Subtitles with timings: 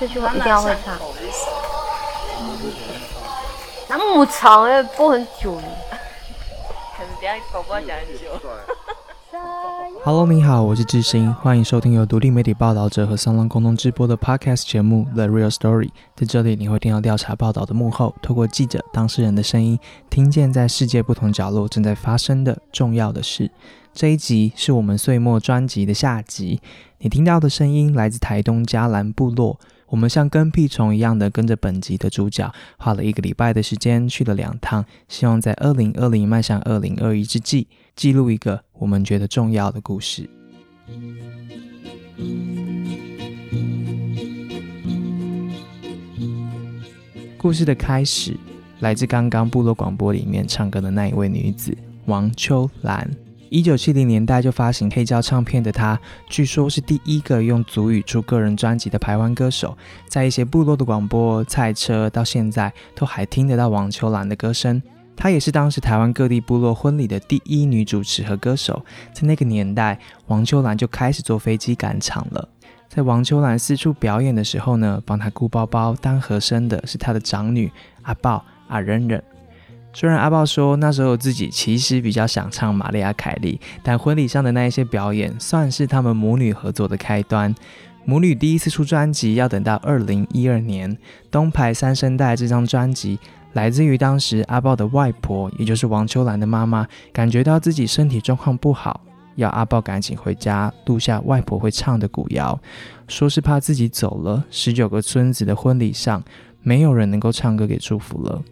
[0.00, 0.96] 这句话一定要会唱。
[3.88, 5.66] 那么长哎，播很久呢。
[6.96, 8.40] 可能等下宝宝讲很久。
[10.04, 15.86] Hello，你好，我是志兴，欢迎收听由独立媒体报道者和桑浪共同直播的 Podcast 节目《The Real Story》。
[16.14, 19.76] 在这里，你会听到调查报道的幕后，透过记者、当事人的声音，
[20.08, 23.50] 听见在世界不同角落正在发生的重要的事。
[23.92, 26.60] 这一集是我们岁末专辑的下集，
[26.98, 29.58] 你听到的声音来自台东嘉兰部落。
[29.88, 40.28] 我们像跟屁虫一样的跟着本集的主角，花了一个礼拜的时间去了两趟，希望在二零二零迈向二零二一之际，记录一个我们觉得重要的故事。
[47.38, 48.36] 故事的开始
[48.80, 53.27] 来自刚刚部落广播里面唱歌的那一位女子王秋兰。
[53.50, 59.76] 一九七零年代就发行黑胶唱片的他，据说是第一个用族语出个人专辑的台湾歌手。
[60.06, 64.82] 在一些部落的广播、菜车，到现在都还听得到王秋兰的歌声。
[65.16, 68.84] 她也是当时台湾各地部落婚礼的第一女主持和歌手。
[69.12, 72.48] 在那个年代，王秋兰就开始坐飞机赶场了。
[72.88, 77.70] 在王秋兰四处表演的时候呢，帮她顾包包、当和声的是她的长女
[78.02, 79.22] 阿豹阿忍忍。
[79.92, 87.52] 虽然阿豹说那时候自己其实比较想唱玛丽亚凯莉，但婚礼上的那一些表演算是他们母女合作的开端。
[88.04, 90.94] 母女第一次出专辑要等到二零一二年，
[91.30, 93.18] 《东牌三声带》这张专辑
[93.54, 99.00] 来自于当时阿豹的外婆，也就是王秋兰的妈妈，感觉到自己身体状况不好，
[99.34, 102.58] 要阿豹赶紧回家录下外婆会唱的古谣，
[103.08, 106.22] 说是怕自己走了，十九个孙子的婚礼上
[106.62, 108.42] 没有人能够唱歌给祝福了。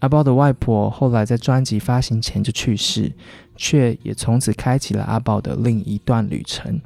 [0.00, 3.12] 阿豹的外婆后来在专辑发行前就去世，
[3.56, 6.80] 却也从此开启了阿豹的另一段旅程。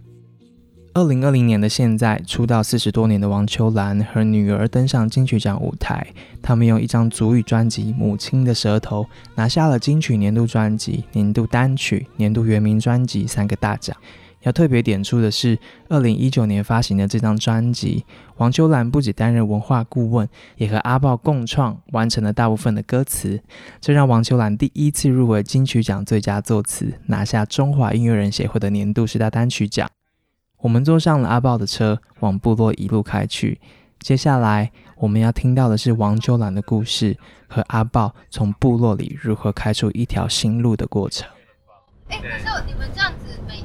[0.94, 6.04] 二零二零年的现在，出道四十多年的王秋兰和女儿登上金曲奖舞台，
[6.42, 9.02] 他们用一张足语专辑《母亲的舌头》
[9.36, 13.96] 拿下了金曲年度专辑、年度单曲、年度原名专辑三个大奖。
[14.42, 18.04] 要特别点出的是，二零一九年发行的这张专辑，
[18.36, 23.42] 王秋兰不仅担任文化顾问，也和阿豹共创，完成了大部分的歌词，
[23.80, 29.90] 这让王秋兰第一次入围金曲奖最佳作词，拿下中华音乐人协会的年度十大单曲奖。
[30.58, 33.60] 我们坐上了阿豹的车，往部落一路开去。
[34.00, 37.16] 接下来我们要听到的是王秋兰的故事，
[37.48, 41.28] 和阿豹从部落里如何开出一条新路的过程。
[42.08, 43.56] 哎，可是你们这样子每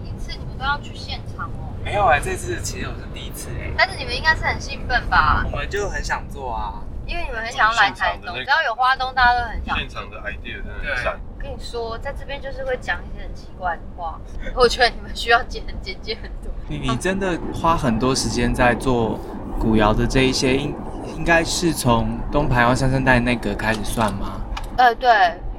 [0.63, 1.75] 都要去现场哦？
[1.83, 3.69] 没有哎，这次其实我是第一次哎。
[3.77, 5.43] 但是你们应该是很兴奋吧？
[5.51, 9.77] 我们就很想做啊，因为你们很想要来台东，只要有花东，大家都很想。
[9.77, 11.19] 现场的 idea 真的很赞。
[11.37, 14.17] 跟你说，在这边就是会讲一些很奇怪的话，
[14.55, 16.49] 我觉得你们需要剪剪接很多。
[16.69, 19.19] 你你真的花很多时间在做
[19.59, 20.73] 古窑的这一些，应
[21.17, 24.39] 应该是从东排湾三生代那个开始算吗？
[24.77, 25.09] 呃，对。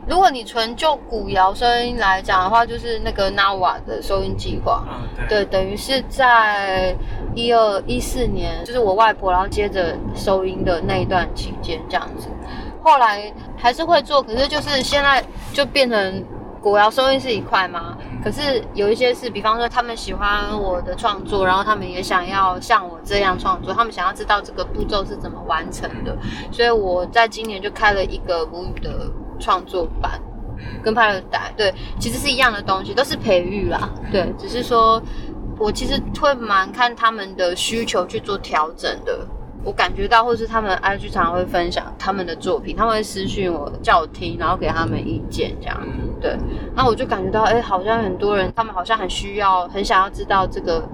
[0.06, 4.84] 如果你纯就古谣声音来讲的话，就是那个 Nawa 的收音计划，
[5.28, 6.94] 对，等于是在
[7.34, 12.28] 一二一四年，就是我外婆然后接着收音的那一段期间这样子。
[12.82, 16.22] 后来还是会做，可是就是现在就变成
[16.60, 17.96] 古谣收音是一块嘛。
[18.22, 26.14] 可是有一些是，比方说他们喜欢我的创作，然后他们也想要像我这样创作，他们想要知道这个步骤是怎么完成的，
[26.52, 29.10] 所以我在今年就开了一个母语的。
[29.38, 30.20] 创作版
[30.82, 35.02] 跟拍了带，对，其实是一样的东西，都是培育啦，对，只是说
[35.58, 39.26] 我其实会蛮看他们的需求去做调整的。
[39.66, 45.80] 我感觉到，或是他们 IG 常常会分享他们的作品，他们会私讯我叫我听，然后给他们意见这样，
[46.20, 46.36] 对。
[46.76, 50.86] 那我就感觉到，哎，好像很多人，他们好像很需要，很想要知道这个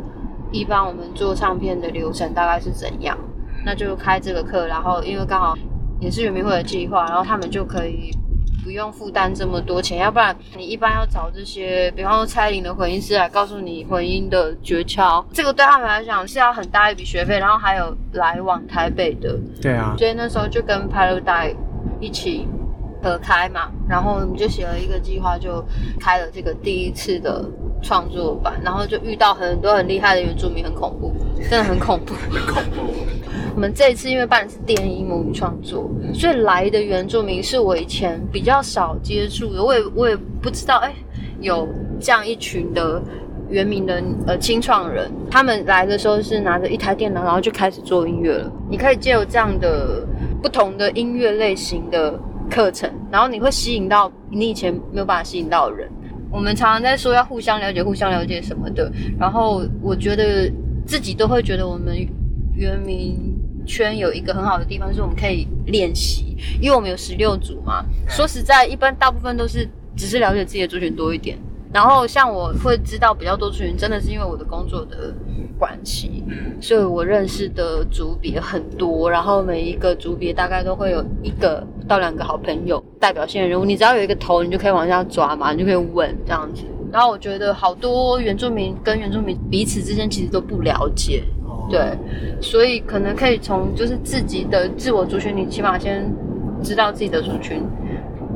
[0.53, 3.19] 一般我们做唱片的流程大概是怎样，
[3.67, 5.59] 那就开这个课，然后因为刚好
[6.01, 8.12] 也是圆明会的计划，然后他们就可以。
[8.62, 19.39] 不用负担这么多钱，要不然你一般要找这些，比方说蔡琳的混音师来告诉你混音的诀窍，这个对他们来讲是要很大一笔学费，然后还有来往台北的。
[19.60, 19.95] 对啊。
[19.98, 21.54] 所以那时候就跟拍了带
[22.01, 22.47] 一起
[23.03, 25.65] 合开嘛，然后我们就写了一个计划，就
[25.98, 27.45] 开了这个第一次的
[27.82, 31.12] 创作吧，然后就遇到很多很厉害的原住民，很恐怖，
[31.48, 32.92] 真的很恐怖，很恐怖。
[33.54, 40.94] 我们这一次因为办的是电音母语创作，所以来的原住民是我以前比较少接触的，我也我也不知道，哎，
[41.41, 41.68] 有
[42.00, 43.03] 这样一群的
[43.48, 48.53] 原名的呃清创人，他们来的时候是拿着一台电脑，然后就开始做音乐了。
[48.71, 50.06] 你可以借由这样的
[50.41, 52.18] 不同的音乐类型的
[52.48, 55.91] 课程，然后你会吸引到你以前没有办法吸引到的人。
[56.30, 60.50] 我们常常在说要互相了解、互相了解什么的，然后我觉得
[60.86, 61.97] 自己都会觉得我们
[62.54, 63.38] 原民。
[63.66, 67.84] 圈有一个很好的地方，是我们可以练习，因为我们有十六组嘛。
[68.09, 71.38] 说实在，一般大部分都是只是了解自己的族群多一点。
[71.72, 75.15] 然后像我会知道比较多族群，真的是因为我的工作的
[75.59, 76.25] 关系，
[76.61, 79.11] 所以我认识的族别很多。
[79.11, 83.65] 然后每一个族别大概都会有一个到两个好朋友，代表性的人物。
[83.65, 86.65] 你只要有一个头，你就可以往下抓嘛，你就可以问这样子。
[86.93, 91.23] 然后我觉得好多原住民跟原住民彼此之间其实都不了解。
[91.71, 91.97] 对，
[92.41, 96.13] 所以可能可以从就是自己的自我族群，你起码先
[96.65, 97.63] 知道自己的族群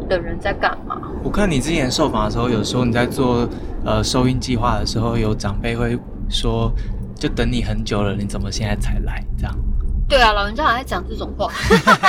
[0.09, 1.01] 的人在干嘛。
[1.23, 3.49] 我看你之前受访的时候，有时候你在做
[3.85, 5.99] 呃收音计划的时候，有长辈会
[6.29, 6.73] 说，
[7.15, 9.25] 就等你很久了，你怎么现在才来？
[9.37, 9.55] 这样。
[10.09, 11.51] 对啊，老人家还在讲这种话，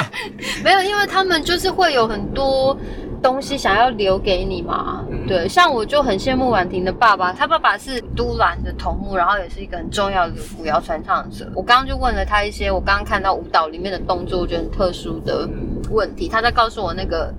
[0.63, 2.77] 没有，因为他们就是会有很多。
[3.23, 5.03] 东西想要留给你嘛？
[5.27, 11.51] 对，像我就很羡慕婉婷的爸爸，他爸爸是都兰的头目，然后也是一个很重要的古谣传唱者。
[11.55, 15.49] 我刚刚就问了他一些我刚刚看到舞蹈里面的动作，我觉得很特殊的
[15.89, 17.33] 问题，他在告诉我那个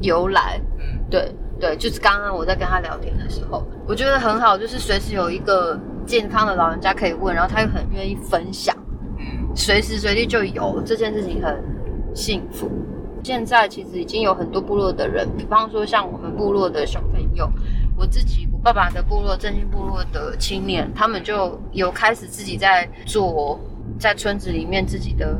[0.00, 0.60] 由来。
[1.10, 8.74] 对对，就是刚刚我在跟他聊天的时候，我觉得很好，就是随时有一个健康的老人家可以问，然后他又很愿意分享，
[9.54, 11.62] 随时随地就有这件事情很
[12.14, 12.70] 幸福。
[13.22, 17.46] 现在其实已经有很多部落的人，比方说像我们部落的小朋友，
[17.94, 23.60] 我自己我爸爸的部落振兴部落的青年，他们就有开始自己在做，
[23.98, 25.36] 在村子里面自己的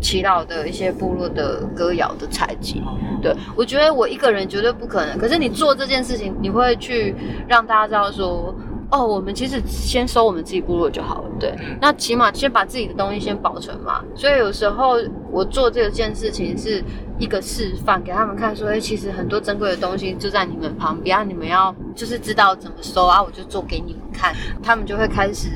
[0.00, 2.82] 祈祷的一些部落的歌谣的采集。
[3.22, 7.14] 对我觉得我一个人绝对不可能，可是你做这件事情，你会去
[7.46, 8.54] 让大家知道说。
[8.92, 11.54] 哦，我们其实先收我们自己部落就好了，对。
[11.80, 14.02] 那起码先把自己的东西先保存嘛。
[14.16, 14.96] 所以有时候
[15.30, 16.82] 我做这件事情是
[17.16, 24.34] 一个示范，给他们看，说，哎，其实很多珍贵的东西就在你们旁边，你们要就是知道怎么收啊，我就做给你们看。
[24.60, 25.48] 他们就会开始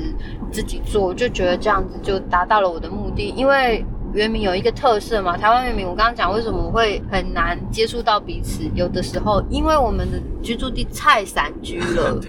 [0.49, 3.33] 自己做，就觉得这样子就达到了我的目的。
[3.35, 12.17] 因为原民有一个特色嘛，台湾原民，我刚刚讲为什么会很难接触到彼此，有的时候因为我们的居住地太散居了。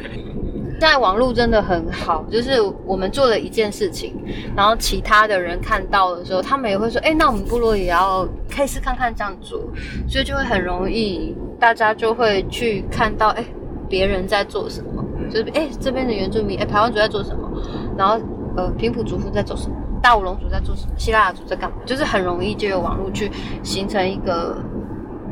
[0.79, 4.13] 现在网络真的很好，就是我们做了一件事情，
[4.55, 9.59] 然后其他的人看到的时候，他们也会说：“哎，那我们部落也要开始看看这样做。”
[10.07, 13.45] 所以就会很容易，大家就会去看到：“哎，
[13.89, 15.03] 别人在做什么？
[15.31, 17.51] 就是哎，这边的原住民，哎，台湾族在做什么？
[17.97, 18.21] 然后
[18.55, 19.77] 呃，平埔族在做什么？
[20.03, 20.93] 大武龙族在做什么？
[20.99, 21.77] 希腊族在干嘛？
[21.87, 23.31] 就是很容易就有网络去
[23.63, 24.57] 形成一个。”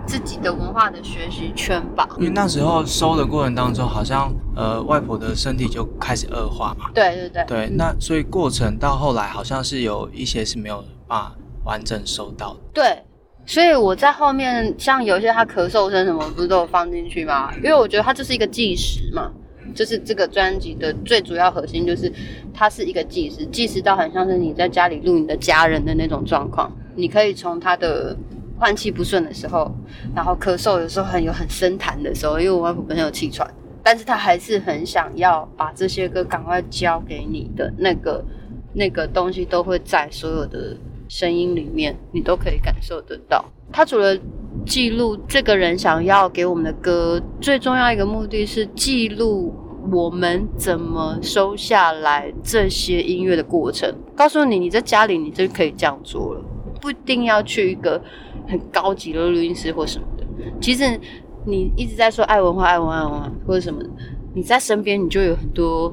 [0.07, 6.91] 自己的文化的学习圈吧，因为那时候收的过程当中，好像呃外婆的身体就开始恶化嘛。
[6.93, 7.45] 对对对。
[7.47, 11.35] 对，那所以过程到后来好像是有一些是没有办法
[11.65, 12.61] 完整收到的。
[12.75, 13.03] 对，
[13.47, 17.51] 所以我在后面像有一些他咳嗽声什么，不是都有放进去吗？
[17.57, 19.31] 因为我觉得它就是一个计时嘛，
[19.75, 22.11] 就是这个专辑的最主要核心就是
[22.53, 28.17] 它是一个计时，计时到很像是你在家里录你的家人的那种状况，你可以从他的。
[28.57, 29.69] 换气不顺的时候，
[30.15, 38.25] 然后咳嗽，有时候很有很深痰的时候，因为我外婆本身有气喘，但是他还是很想要把这些歌赶快交给你的那个
[38.73, 40.77] 那个东西，都会在所有的
[41.09, 43.45] 声音里面，你都可以感受得到。
[43.73, 44.17] 他除了
[44.65, 49.53] 记录这个人想要给我们的歌，最重要一个目的是记录
[49.93, 56.45] 我们怎么收下来这些音乐的过程，告诉你你在家里你就可以这样做了，
[56.81, 58.03] 不一定要去一个。
[58.47, 60.25] 很高级的录音师或什么的，
[60.61, 61.01] 其实
[61.47, 63.89] 你一直在说爱文化、爱文化、爱文化或者什么的，
[64.35, 65.91] 你在身边你就有很多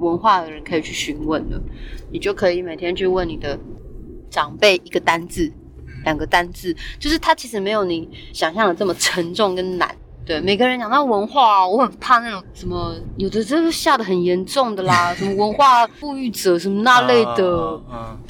[0.00, 1.58] 文化的人可以去询问了，
[2.12, 3.58] 你就可以每天去问你的
[4.28, 5.50] 长辈一个单字、
[6.04, 9.96] 两个单字，就是它其实没有你想象的这么沉重跟难。
[10.30, 17.80] 对每个人讲到文化，我很怕那种什么，有的真是下的很严重的啦， 什么文化富裕者什么那类的，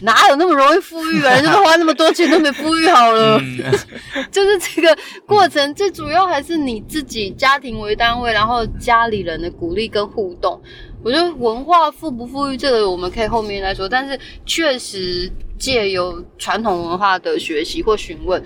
[0.01, 1.35] 哪有那么容易富裕啊？
[1.35, 3.39] 人家花那么多钱都没富裕好了，
[4.33, 10.59] 就是这个过程，最主要还是你自己家庭为单位，然后家里人的鼓励跟互动。
[11.05, 18.43] 我觉得文化富不富裕这个我们可以后面来说，但是确实借由传统文化的学习或询问。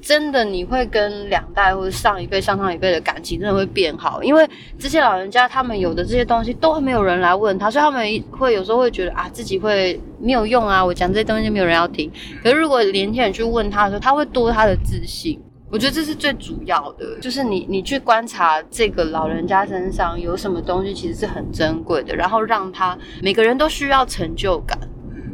[0.00, 12.10] 真的，你会跟两代或者上一辈、上上一辈的感情真的会变好，因为这些老人家他们有的这些东西都没有人来问他，所以他们会有时候会觉得啊自己会没有用啊，我讲这些东西没有人要听。
[12.42, 15.40] 可是如果年轻人去问他的时候，他会多他的自信。
[15.70, 24.78] 我觉得这是最主要的，就是你你去观察这个老人家身上有什么东西其实是很珍贵的，然后让他每个人都需要成就感，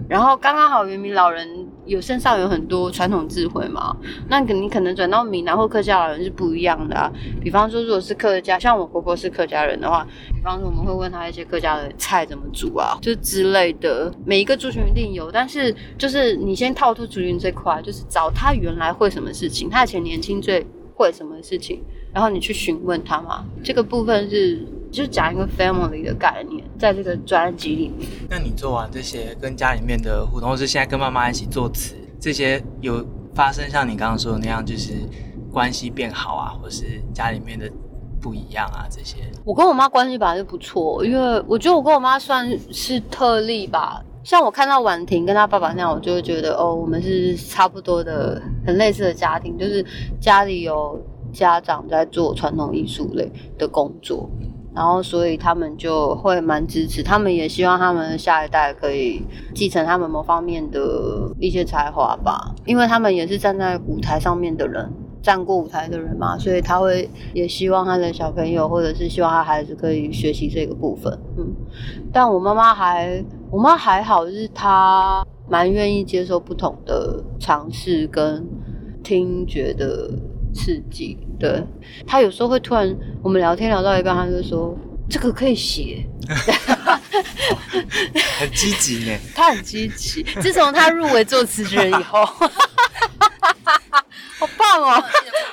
[0.08, 1.63] 然后刚刚好原明老人。
[1.86, 3.96] 有身上有很多传统智慧嘛，
[4.28, 7.10] 那可你可能转到闽南或客家老人是不一样的啊。
[7.40, 14.12] 比方说，如果是客家，像我婆婆是客家人的话，比方说我们会问他一些客家的菜怎么煮啊，就之类的。
[14.24, 23.44] 每一个族群一定有，但是就是你先套出族群这块，就是找他原来会什么事情，他以前年轻最会什么事情，然后你去询问他嘛。
[23.62, 28.08] 这个部分是就讲一个 family 的概念，在这个专辑里面。
[28.30, 34.92] 那你做完这些跟家里面的互动，或是现在跟妈妈一起作词，这些有发生像你刚刚说的那样，就是
[35.52, 37.68] 关系变好啊，或是家里面的
[38.20, 39.16] 不一样啊这些？
[39.44, 44.00] 我跟我妈关系本来就不错，因为我觉得我跟我妈算是特例吧。
[44.22, 49.84] 像我看到婉婷跟她爸爸那样，我就会觉得哦，我们是差不多的，很类似的家庭，就是
[50.18, 50.98] 家里有
[51.30, 54.30] 家长在做传统艺术类的工作。
[54.74, 59.22] 然后，所以他们就会蛮支持，他们也希望他们下一代可以
[59.54, 60.80] 继承他们某方面的
[61.38, 71.16] 一些才华吧，因为他们也是站在舞台上面的人，站过舞台的人嘛，所以他会也希望他的小朋友或者是希望他孩子可以学习这个部分。
[71.38, 71.54] 嗯，
[72.12, 78.44] 但我妈妈还，我妈还好，就是她蛮愿意接受不同的尝试跟
[79.04, 80.10] 听觉的。
[80.54, 81.62] 刺激，对。
[82.06, 84.76] 他有时候会突然，我们聊天聊到一半，他就说
[85.10, 86.06] 这个可以写，
[88.38, 89.18] 很积极呢。
[89.34, 92.24] 他很积极，自从他入围作词人以后，
[94.38, 95.04] 好棒哦，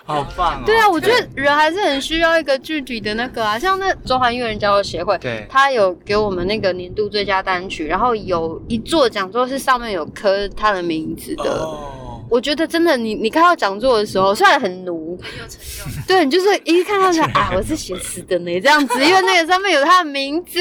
[0.05, 0.63] 好棒哦。
[0.65, 11.67] 对啊，我觉得人还是很需要一个具体的那个啊，像那中华音乐人交流协会，对，他有给我们那个年度最佳单曲，然后有一座讲座是上面有刻他的名字的。
[12.31, 16.07] 我觉得真的，你你看到讲座的时候，虽然很奴，很有成就。
[16.07, 20.57] 对你就是一看到就啊，我是写词的呢，这样子，因为那个上面有他的名字。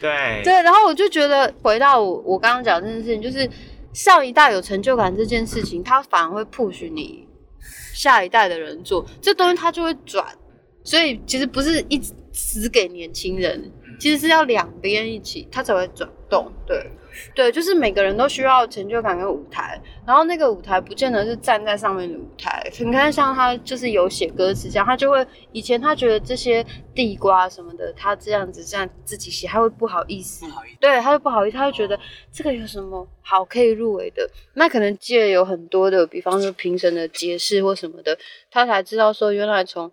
[0.00, 3.48] 对对，然后我就觉得回到我我刚刚讲这件事情，就是
[3.92, 7.24] 上一代有成就感这件事情，他反而会 push 你
[7.94, 10.26] 下一代的人做这东西，他就会转。
[10.82, 16.50] 所以其实不是一直只给年轻人，其实是要两边一起，他才会转动。
[16.66, 16.84] 对。
[17.34, 22.62] 对，就是每个人都需要成就感跟舞台，然后那个舞台不见得是站在上面的舞台。
[22.80, 26.64] 你看，像他就是有写歌词这样，他就会以前他觉得这些
[26.94, 30.46] 地瓜什么的，他这样子这样自己写，他会不好意思，
[30.80, 31.98] 对，他会不好意思，他会觉得
[32.32, 34.28] 这个有什么好可以入围的？
[34.54, 38.16] 那可能借有很多的，比方说评审的解释或什么的，
[38.50, 39.90] 他才知道说原来从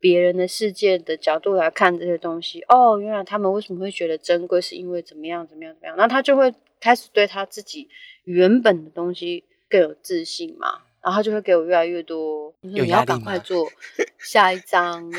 [0.00, 5.96] 别人的世界的角度来看这些东西，哦，原来他们为什么会觉得珍贵，是因为怎么样怎么样怎么样？
[5.96, 6.54] 那他就会。
[6.80, 7.88] 开始对他自己
[8.22, 13.68] 原本的东西更有自信嘛，然后就会给我越来越多，你要赶快做
[14.16, 15.10] 下一张，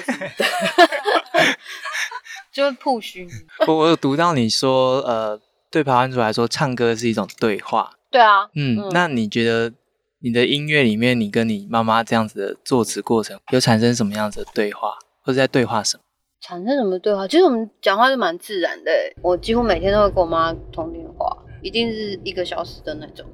[2.54, 3.28] 就会 push。
[3.68, 5.38] 我我有读到你说，呃，
[5.70, 7.92] 对排湾族来说，唱歌是一种对话。
[8.10, 9.74] 对啊，嗯，那你觉得
[10.22, 16.04] 你的音乐里面，你跟你妈妈这样子的作词过程，有产生什么样子的对话，或者在对话什么？
[16.42, 17.28] 产生什么对话？
[17.28, 21.38] 其实我们讲话是蛮自然的，我几乎每天都会跟我妈通电话。
[21.62, 23.26] 一定是一个小时的那种，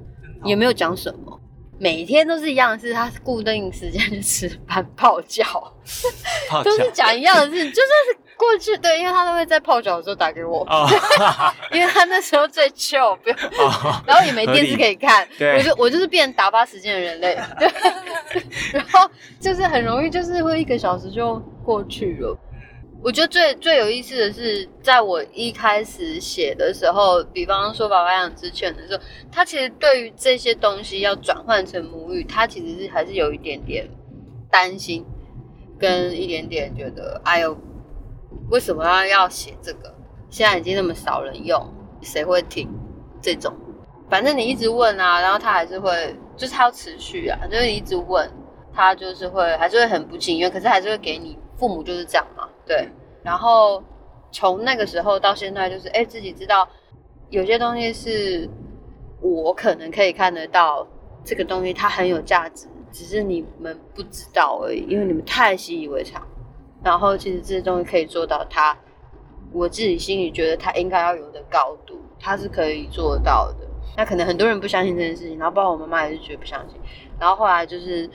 [0.44, 1.40] 也没有讲什么，
[1.78, 5.44] 每天都是一样，是他固定时间去吃饭 泡脚，
[6.64, 10.66] 都是讲一样的事，就算是过去对，因为他都会在泡脚的时候打给我，
[11.72, 13.38] 因为他那时候最 chill，不用，
[14.06, 15.26] 然后也没电视可以看，
[15.56, 17.68] 我就我就是变打发时间的人类，对，
[18.72, 22.38] 然后就是很容易就是会一个小时就过去了。
[23.02, 33.86] 我觉得最最有意思的是，在我一开始写的时候，比方说《爸爸养之犬》的时候，他其实对于这些东西要转换成母语，他其实是还是有一点点
[34.50, 35.04] 担心，
[35.78, 37.56] 跟一点点觉得，哎呦，
[38.50, 39.94] 为什么要要写这个？
[40.28, 41.66] 现在已经那么少人用，
[42.00, 42.68] 谁会听？
[43.22, 43.52] 这种，
[44.08, 48.30] 反正你一直问啊，然后他还是会，就是他要持续啊，就是一直问，
[48.72, 51.38] 他就是会还是会很不情愿，可是还是会给你。
[51.56, 52.86] 父母就是这样嘛，对。
[53.22, 53.82] 然后
[54.30, 56.68] 从那个时候到现在，就是哎，自己知道
[57.30, 58.46] 有些东西是
[59.22, 60.86] 我可能可以看得到，
[61.24, 66.22] 这个东西它很有价值，只是你们不知道而已，因为你们太习以为常。
[66.86, 68.76] 然后其实这些东西可以做到，它
[69.52, 73.66] 我自己心里觉得它应该要有的高度，它是可以做到的。
[73.96, 76.78] 那可能很多人不相信这件事情，然后包括我妈妈也是觉得不相信。
[77.18, 78.08] 然后后来就是。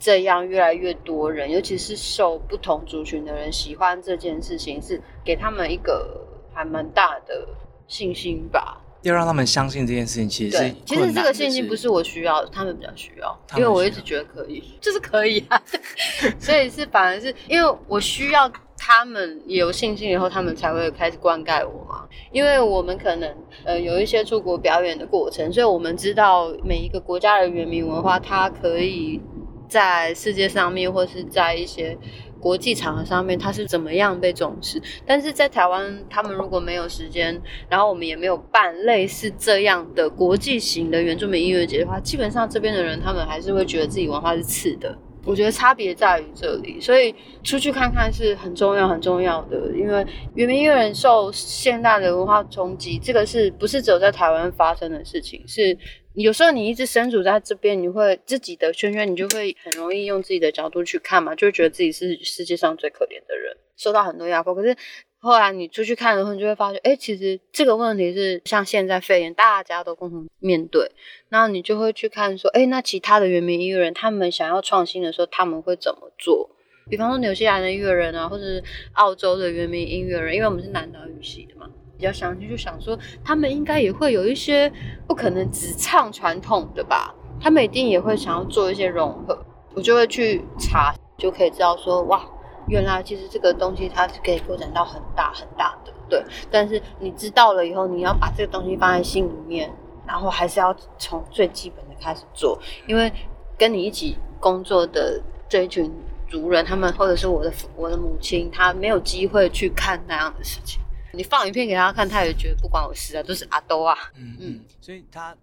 [0.00, 7.48] 这样越来越多人，尤其是受不同族群的人喜欢这件事情，是给他们一个还蛮大的
[7.88, 8.80] 信心吧。
[9.02, 15.62] 要让他们相信这件事情，其实是，其实这个信心不是我需要，他们比较需要，因为我一直觉得可以，就是可以啊。
[16.38, 22.08] 所以是反而是因为我需要他们也有信心以后，他们才会开始灌溉我嘛。
[22.32, 29.20] 因为我们可能呃有一些出国表演的过程，所以我们知道每一个国家的原民文化，它可以
[29.68, 31.96] 在世界上面或是在一些。
[32.40, 34.80] 国际场合上面，他是怎么样被重视？
[35.04, 44.96] 但是在台湾，他们如果没有时间，然后我们也没有办类似这样的国际型的原住民音乐节的话，基本上这边的人他们还是会觉得自己文化是次的。
[45.28, 49.70] 我觉得差别在于这里，所以出去看看是很重要、很重要的。
[49.76, 50.04] 因为
[50.34, 55.46] 原民音乐人受现代的文化冲击，这个是不是只有在台湾发生的事情？
[55.46, 55.76] 是。
[56.14, 64.52] 有时候你一直身处在这边，你会自己的圈圈，你就会很容易用自己的角度去看嘛，就会觉得自己是世界上最可怜的人，受到很多压迫。
[64.52, 64.76] 可是
[65.20, 70.90] 后来你出去看的时候，你就会发现，哎，其实这个问题是像现在肺炎，大家都共同面对。
[71.28, 76.50] 然后你就会去看说，哎，那其他的原民音乐人，他们想要创新的时候，他们会怎么做？
[76.88, 81.68] 比方说，纽西兰的音乐人啊，或者是澳洲的原民音乐人，因为我们是南岛语系的嘛。
[81.96, 84.72] 比较详细，就想说他们应该也会有一些
[85.08, 89.36] 不可能只唱传统的吧，他们一定也会想要做一些融合。
[89.74, 92.24] 我就会去查，就可以知道说哇，
[92.68, 96.22] 原来其实这个东西它是可以扩展到很大很大的，对。
[96.50, 99.70] 但是你知道了以后，你要把这个东西放在心里面，
[100.06, 103.12] 然后还是要从最基本的开始做，因为
[103.56, 105.90] 跟你一起工作的这一群
[106.28, 110.80] 族人，他们或者是我的我的母亲，他没有机会去看那样的事情。
[111.14, 113.96] 你放影片给他看，他也觉得不关我事啊，都是阿兜啊。
[114.14, 115.34] 嗯嗯，所以他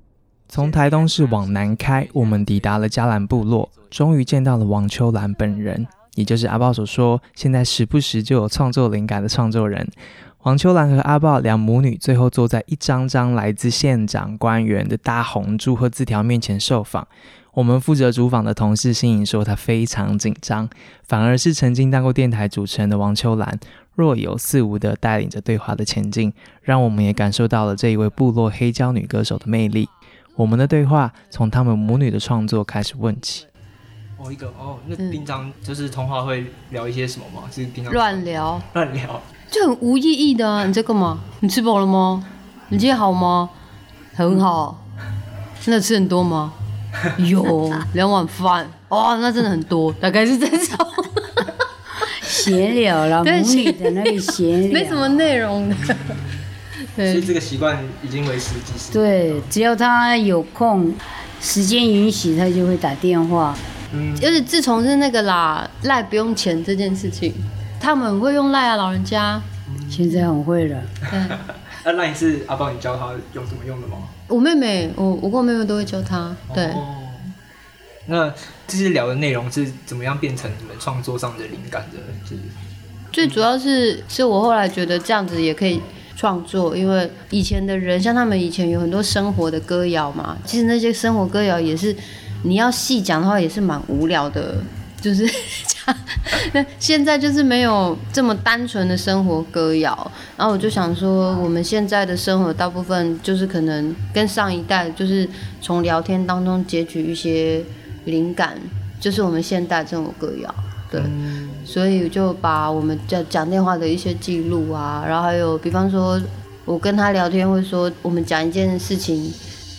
[0.47, 9.87] 从台东市往南开，我们抵达了嘉兰部落，终于见到了王秋兰本人，也就是阿豹所说现在时不时就有创作灵感的创作人。
[10.43, 17.07] 王秋兰和阿豹两母女最后坐在一张张来自县长官员的大红祝贺字条面前受访。
[17.53, 20.69] 我们负责主访的同事新颖说，他非常紧张，
[21.07, 23.57] 反而是曾经当过电台主持人的王秋兰。
[23.95, 29.87] 若有似无地带领着对话的前进，让我们也感受到了这一位部落黑胶女歌手的魅力。
[30.35, 33.45] 我们的对话从他们母女的创作开始问起。
[34.25, 37.47] 哦，一个哦，那平常就是通话会聊一些什么吗？
[37.53, 40.65] 是平常乱聊，乱聊，就很无意义的。
[40.65, 41.19] 你在干嘛？
[41.41, 42.25] 你吃饱了吗？
[42.69, 43.47] 你今天好吗？
[44.15, 44.83] 很好。
[45.65, 46.53] 那吃很多吗？
[47.19, 48.67] 有两碗饭。
[48.89, 50.87] 哦，那真的很多，大概是这种。
[52.25, 55.75] 闲聊了，母女的那个闲聊，没什么内容的。
[56.95, 59.33] 所以这个习惯已经维持几十年。
[59.33, 60.93] 对，只要他有空，
[61.39, 63.55] 时间允许，他就会打电话。
[63.95, 67.33] 嗯，就是自从是那个啦，赖不用钱这件事情，
[67.79, 69.41] 他们会用赖啊，老人家
[69.89, 70.81] 现在很会了。
[71.09, 71.19] 对，
[71.85, 73.97] 那赖是阿宝你教他用怎么用的吗？
[74.27, 76.35] 我妹妹，我我跟我妹妹都会教他。
[76.53, 76.73] 对。
[78.07, 78.31] 那
[78.67, 81.97] 这些聊的内容是怎么样变成你们创作上的灵感的？
[82.27, 82.35] 是
[83.11, 85.81] 最主要是是我后来觉得这样子也可以
[86.15, 91.95] 创作，因为以前的人像他们以前有很多生活的歌谣嘛，其实那些生活歌谣也是
[92.45, 94.55] 你要细讲的话也是蛮无聊的，
[95.01, 95.29] 就是
[96.53, 105.27] 那现在就是没有这么单纯的生活歌谣，然后我就想说，我们现在的生活大部分就是可能跟上一代就是
[105.61, 107.63] 从聊天当中截取一些。
[108.05, 108.55] 灵感
[108.99, 110.55] 就是我们现代这种歌谣，
[110.91, 111.01] 对，
[111.65, 116.21] 所以就把我们讲讲电话的一些记录啊，然后还有比方说，
[116.65, 119.33] 我跟他聊天会说，我们讲一件事情，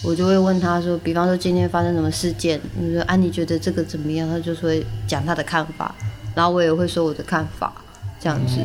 [0.07, 4.29] 我就会问他说，比方说今天发生什么事件，你说啊你觉得这个怎么样？
[4.29, 5.93] 他就会讲他的看法，
[6.35, 7.73] 然后我也会说我的看法，
[8.21, 8.61] 这样子，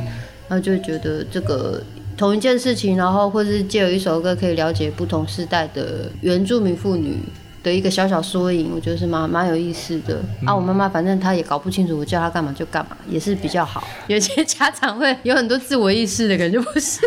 [0.48, 1.82] 然后就觉得这个
[2.16, 7.18] 同一件事情，然后或是借有一首歌可以了解不同时代的原住民妇女。
[7.64, 10.20] 的一个小小缩影，我觉得是蛮蛮有意思的。
[10.48, 13.88] 啊，我妈妈反正她也搞不清楚，我叫她干嘛就干嘛，也是比较好。
[14.08, 17.02] 有些家长会有很多自我意识的感觉，不是？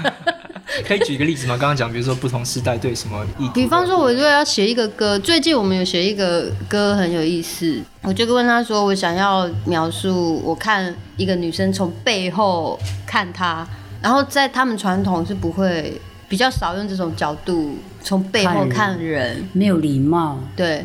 [0.86, 1.56] 可以举一个例子吗？
[1.56, 3.48] 刚刚讲，比如说不同时代对什么意？
[3.54, 13.66] 比方说，我如果要写一个歌，最近我们有写一个歌很有意思，我就问他说，我想要描述我看一个女生从背后看她，
[14.02, 16.00] 然后在他们传统是不会。
[16.26, 20.40] 比较少用这种角度从背后看人，没有礼貌。
[20.56, 20.84] 对，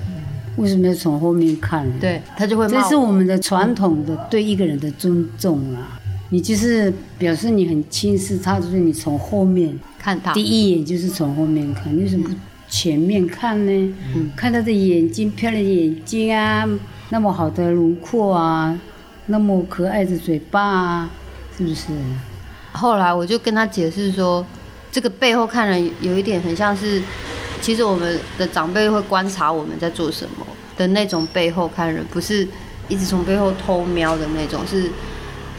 [0.58, 1.89] 为什么要从后面看？
[2.00, 2.68] 对他就会。
[2.68, 5.99] 这是我们的传统的对一个人的尊重啊！
[6.30, 12.36] 你就是表示你很轻视他，就是你从后面看他，第一眼就是从后面看，为什么不
[12.70, 13.96] 前面看呢？
[14.15, 16.68] 嗯看他的眼睛，漂亮的眼睛啊，
[17.10, 18.80] 那么好的轮廓啊，
[19.26, 21.10] 那么可爱的嘴巴啊，
[21.58, 21.88] 是不是？
[22.72, 24.46] 后来我就跟他解释说。
[24.92, 27.00] 这个背后看人有一点很像是，
[27.62, 30.44] 其实我们的长辈会观察我们在做什么
[30.76, 32.46] 的那种背后看人，不是
[32.88, 34.89] 一直从背后偷瞄的那种，是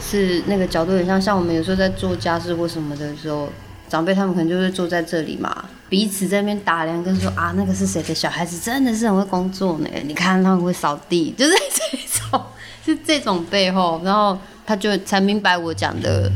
[0.01, 3.47] 是那个角度很像，像我们有时候在做家事或什么的时候，
[3.87, 12.41] 长辈他们可能就会坐在这里嘛，彼此在那边打量，跟说啊那个是谁的小孩子，真的是很会工作呢，你看他们会扫地，就是这种
[12.83, 16.31] 是这种背后，然后他就才明白我讲的。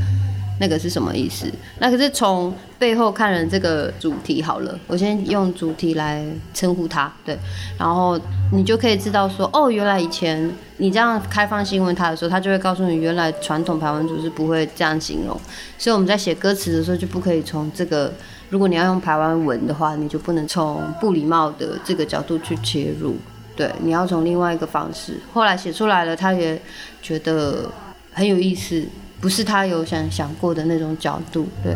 [0.58, 1.52] 那个是什么意思？
[1.80, 7.36] 那可是从背后看人这个主题好了，我先用主题来称呼他，对，
[7.80, 8.16] 然后
[8.52, 15.36] 你就可以知道说，哦，原来以前你这样开放性问他的时候，他就会告诉你，原来传统排湾族是不会这样形容，
[15.80, 18.14] 所以我们在写歌词的时候就不可以从这个，
[18.52, 23.16] 如果你要用排湾文的话，你就不能从不礼貌的这个角度去切入，
[23.56, 25.20] 对，你要从另外一个方式。
[25.34, 26.62] 后来写出来了，他也
[27.02, 27.68] 觉得
[28.14, 28.88] 很有意思。
[29.20, 31.76] 不是他有想想过的那种角度，对。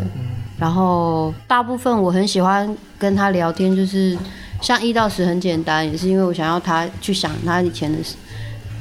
[0.60, 4.17] 然后大部分我很喜欢跟他聊天，就是
[4.62, 8.15] 像一到十很简单，也是因为我想要他去想他以前的事，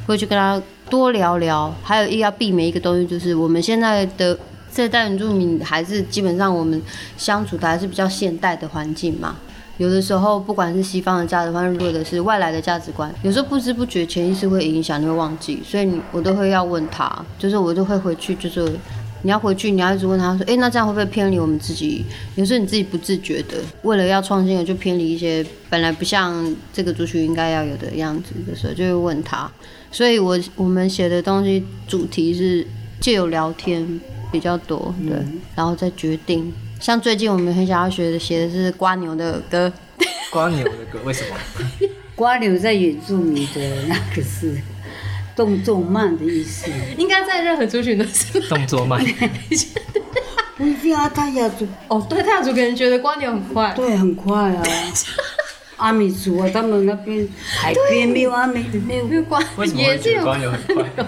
[0.06, 1.72] 会去跟他多聊聊。
[1.82, 4.36] 还有一要避免一个东西，就是我们现在的
[4.72, 6.82] 这代原住民还是基本上我们
[7.16, 9.36] 相处的还是比较现代的环境嘛。
[9.78, 18.70] 有的时候，不管是西方的价值观，或者是外来的价值观，有时候不知不觉潜意识会影响，你会忘记，所以你我都会要问他，就是我就会回去，就是
[19.22, 22.04] 你要回去，你要一直问他说，哎，那这样会不会偏离我们自己？
[22.34, 29.50] 有时候你自己不自觉的，为了要创新而，就偏离一些本来不像这个族群应该要有的样子的时候，就会问他。
[29.92, 32.66] 所以我我们写的东西主题是
[33.00, 34.00] 借由聊天
[34.32, 35.16] 比较多，对，
[35.54, 36.52] 然后再决定。
[36.80, 39.72] 像最近我们很想要学的，写的是瓜牛的歌。
[40.30, 41.36] 瓜牛的歌为什么？
[42.14, 44.56] 瓜牛在原住民的那个是
[45.34, 46.70] 动作慢的意思。
[46.96, 49.04] 应该在任何族群都是动作慢。
[50.56, 53.72] 不一定啊，泰雅族哦，对，泰雅族可能觉得瓜牛很快。
[53.74, 54.62] 对，很快啊。
[55.76, 57.28] 阿美族啊，他们那边
[57.60, 61.06] 海边没有阿美，没有没有瓜，为什么会觉得瓜牛很快？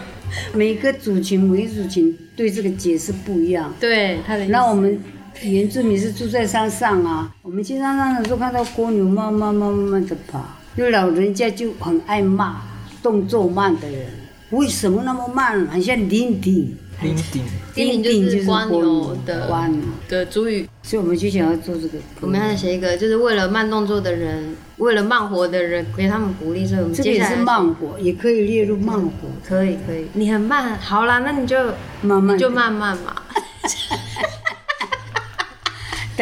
[0.52, 3.72] 每个族群，每个族群对这个解释不一样。
[3.80, 5.00] 对，他的那我们。
[5.42, 10.44] 原住民是住在山上啊，我们去山上的时候看到蜗牛慢慢慢慢的跑，
[10.76, 12.60] 有老人家就很爱骂
[13.02, 14.06] 动作慢的人，
[14.50, 15.66] 为什么那么慢？
[15.66, 17.42] 很像林顶，林顶，
[17.74, 21.98] 林顶就是蜗牛的蜗牛的主语，所以我们就想要做这个。
[22.20, 26.66] 我们要写一个，就是为了慢动作的人，为了慢活的人，给他们鼓励。
[26.66, 29.10] 所以我们这个也是慢活，也可以列入慢活。
[29.42, 31.56] 可以可以，你很慢，好啦，那你就
[32.02, 33.16] 慢慢就慢慢嘛。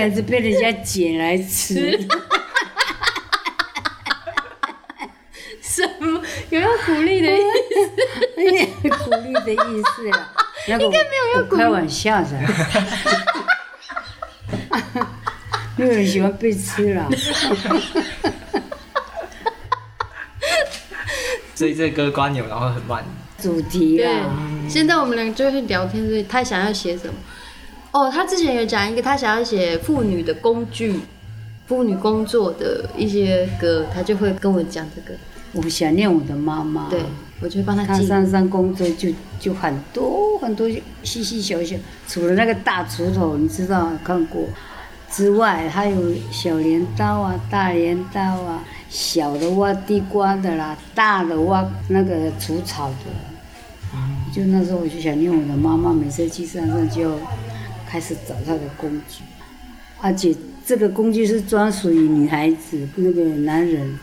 [0.00, 1.98] 但是被人家捡来吃，
[5.60, 7.40] 什么有要鼓励的意
[8.80, 8.88] 思？
[9.04, 10.30] 鼓励的意思呀？
[10.68, 12.28] 应该没有要鼓开玩笑的，
[15.76, 17.10] 没有人喜欢被吃了。
[21.56, 23.04] 所以这歌瓜牛，然后很慢。
[23.42, 24.30] 主题啊，
[24.68, 27.14] 现在我们两个就会聊天，所以他想要写什么？
[27.98, 31.00] 哦，他之前有讲一个，他想要写妇女的工具、
[31.66, 35.18] 妇女工作的一些歌，他就会跟我讲这个。
[35.52, 37.00] 我想念我的妈妈，对
[37.40, 37.84] 我就帮他。
[37.84, 39.08] 他山上工作就
[39.40, 40.70] 就很多很多
[41.02, 41.74] 细细小小，
[42.06, 44.44] 除了那个大锄头，你知道看过
[45.10, 52.94] 之外，还有小镰刀啊、大镰刀啊、小的挖地瓜的啦、大的挖那个除草的。
[54.32, 57.18] 就那时候我就想念我的妈妈，每次去山上就。
[57.88, 59.22] 开始找他的工具，
[60.02, 60.34] 而且
[60.66, 63.98] 这个工具是专属于女孩子，那个男人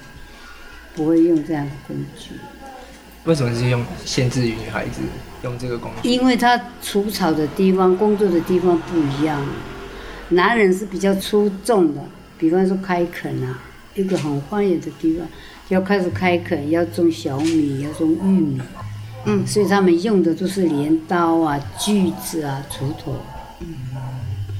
[0.96, 2.32] 不会用这样的工具。
[3.26, 5.02] 为什么是用限制于女孩子
[5.44, 6.10] 用这个工具？
[6.10, 9.40] 因为他除草的地方、工作的地方不一样。
[10.30, 12.02] 男人是比较出众的，
[12.40, 13.62] 比方说开垦啊，
[13.94, 15.28] 一个很荒野的地方，
[15.70, 18.62] 要开始开垦，要种小米，要种玉米，
[19.26, 23.16] 嗯，所以他们用的都是镰刀啊、锯子啊、锄头。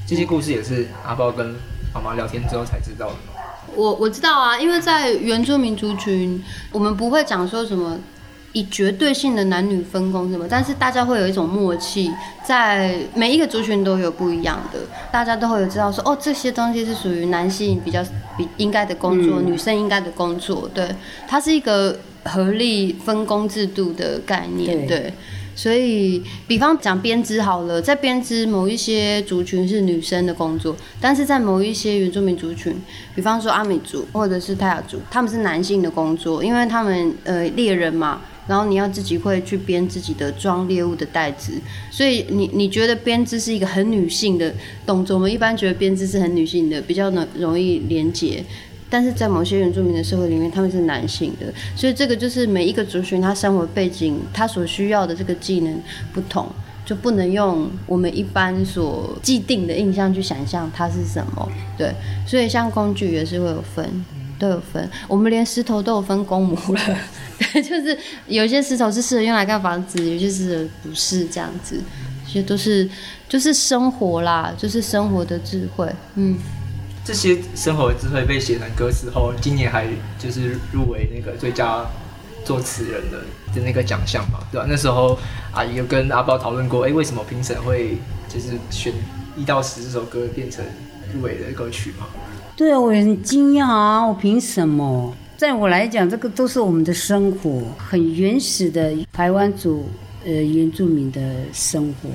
[0.06, 1.54] 这些故事也是阿豹跟
[1.92, 3.14] 妈妈聊天之后才知道的。
[3.74, 7.98] 我我知道啊，因为在原住民族群，我们不会讲说什么
[8.52, 12.10] 以绝对性的男女分工什么，但是大家会有一种默契，
[12.44, 14.78] 在每一个族群都有不一样的，
[15.12, 18.02] 大家都会有知道说哦，这些东西是属于男性比较
[18.38, 20.88] 比应该的工作，女生应该的工作，对，
[21.26, 25.12] 它是一个合力分工制度的概念，对。
[25.56, 32.76] 所以，比方讲编织好了，在编织某一些族群是女生的工作，但是在某一些原住民族群，
[33.14, 41.54] 比方说阿美族或者是泰雅族，他们是男性的工作，因为他们呃猎人嘛，然后你要自己会去编自己的装猎物的袋子，
[41.90, 48.44] 所以你你觉得编织是一个很女性的动作，我们一般觉得编织是很女性的，比较能容易连接。
[48.88, 56.46] 但是在某些原住民的社会里面，他们是男性的，所以这个就是每一个族群他生活背景，他所需要的这个技能不同，
[56.84, 61.50] 就不能用我们一般所既定的印象去想象它是什么。
[61.76, 61.92] 对，
[62.26, 64.04] 所以像工具也是会有分，
[64.38, 64.88] 都有分。
[65.08, 66.98] 我们连石头都有分公母了，
[67.52, 71.82] 对，就是有些石头是适合用来盖房子，有些是不是这样子，
[72.24, 72.88] 这些都是
[73.28, 76.38] 就是生活啦，就是生活的智慧，嗯。
[77.06, 79.86] 这些生活智慧被写成歌词后，今年还
[80.18, 81.86] 就是入围那个最佳
[82.44, 83.18] 作词人的
[83.54, 84.66] 的那个奖项嘛，对吧？
[84.68, 85.16] 那时候
[85.52, 87.96] 阿姨有跟阿宝讨论过，哎，为什么评审会
[88.28, 88.92] 就是选
[89.36, 90.64] 一到十这首歌变成
[91.14, 92.06] 入围的歌曲嘛？
[92.56, 94.04] 对啊，我很惊讶啊！
[94.04, 95.14] 我凭什么？
[95.36, 99.88] 在我来讲，这个都是我们的生活，很原始的台湾族
[100.24, 101.20] 呃原住民的
[101.52, 102.10] 生活。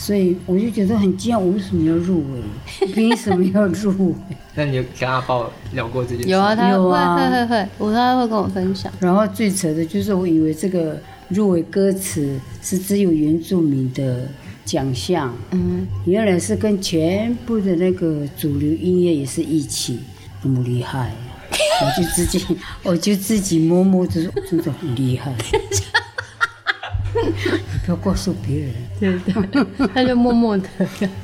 [0.00, 2.40] 所以我就觉得很惊讶，我为什么要入围？
[2.94, 4.14] 凭什么要入围？
[4.54, 6.28] 那你有跟阿豹聊过这件事？
[6.28, 8.92] 有啊，他有啊会会会，我他会跟我分享。
[9.00, 10.96] 然后最扯的就是，我以为这个
[11.28, 14.28] 入围歌词是只有原住民的
[14.64, 19.98] 奖项，嗯，原来是跟全部的那个主流音乐也是一起，
[20.42, 21.12] 那么厉害，
[21.50, 22.46] 我就自己
[22.84, 25.34] 我就自己默默的说，真的很厉害。
[27.90, 28.74] 要告诉别人。
[29.00, 30.64] 对对， 他就默默的。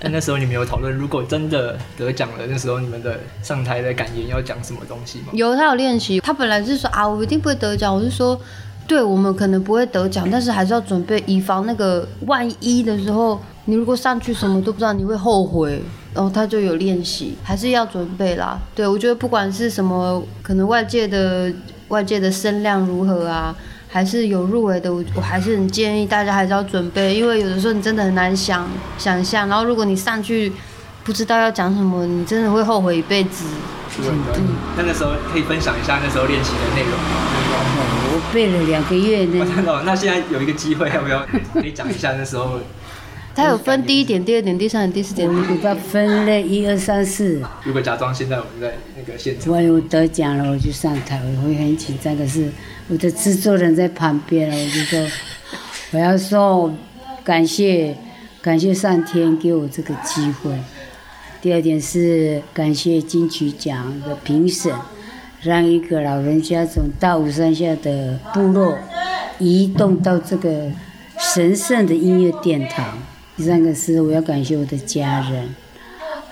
[0.01, 5.27] 但那时候你们有讨论，如果真的得奖了，那时候你们的上台的感言要讲什么东西吗？
[5.33, 6.21] 有，他有练习。
[6.21, 7.95] 他本来是说啊，我一定不会得奖。
[7.95, 8.41] 我是说，
[8.87, 15.83] 对我们可能不会得奖，但是还是要准备，以防那个万一的时候，你如果上去什么都不知道，你会后悔。
[16.15, 18.57] 然后他就有练习，还是要准备啦。
[18.73, 21.53] 对我觉得不管是什么，可能外界的
[21.89, 23.53] 外界的声量如何啊。
[23.95, 30.53] 还是有入围的，我我还是很建议大家还是要准备，因为有的时候你真的很难想想象，然后如果你上去
[31.05, 33.45] 不知道要讲什么，你真的会后悔一辈子。
[34.01, 34.19] 嗯，
[34.77, 36.99] 那那时候可以分享一下那时候练习的内容吗？
[38.11, 39.47] 我背了两个月呢。
[39.87, 42.59] 那现在有一个机会，要不要可以讲一下那时候？
[43.35, 47.43] 它有分第一点、第二点、第三点、第四点，我给它分类一二三四。
[47.65, 52.17] 如果假装现在我们在那个现场，我有得奖了，我就上台，我会很紧张。
[52.17, 52.49] 可是
[52.89, 55.11] 我的制作人在旁边了，我就说
[55.91, 56.73] 我要说
[57.25, 57.97] 感谢，
[58.41, 60.57] 感谢上天给我这个机会。
[61.43, 64.73] 第二点是感谢金曲奖的评审，
[65.43, 68.79] 让一个老人家从大武山下的部落
[69.41, 70.71] 移动到这个
[71.19, 72.97] 神圣的音乐殿堂。
[73.37, 75.53] 第三个是我要感谢我的家人，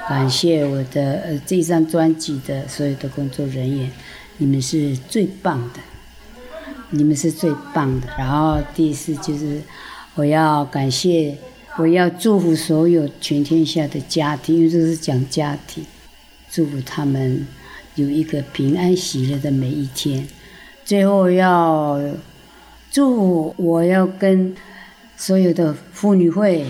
[0.08, 3.90] 感谢我的呃这张专辑的所有的工作人员，
[4.38, 5.80] 你们是最棒的，
[6.90, 8.06] 你们是最棒的。
[8.16, 9.60] 然后第四就是
[10.14, 11.36] 我要感谢，
[11.76, 15.84] 我要祝福所有全天下的家庭，因为这是讲家庭，
[16.48, 17.44] 祝福他们
[17.96, 20.28] 有一个平安喜乐的每一天。
[20.84, 22.00] 最后要
[22.92, 24.54] 祝我要跟
[25.16, 26.64] 所有的妇女会。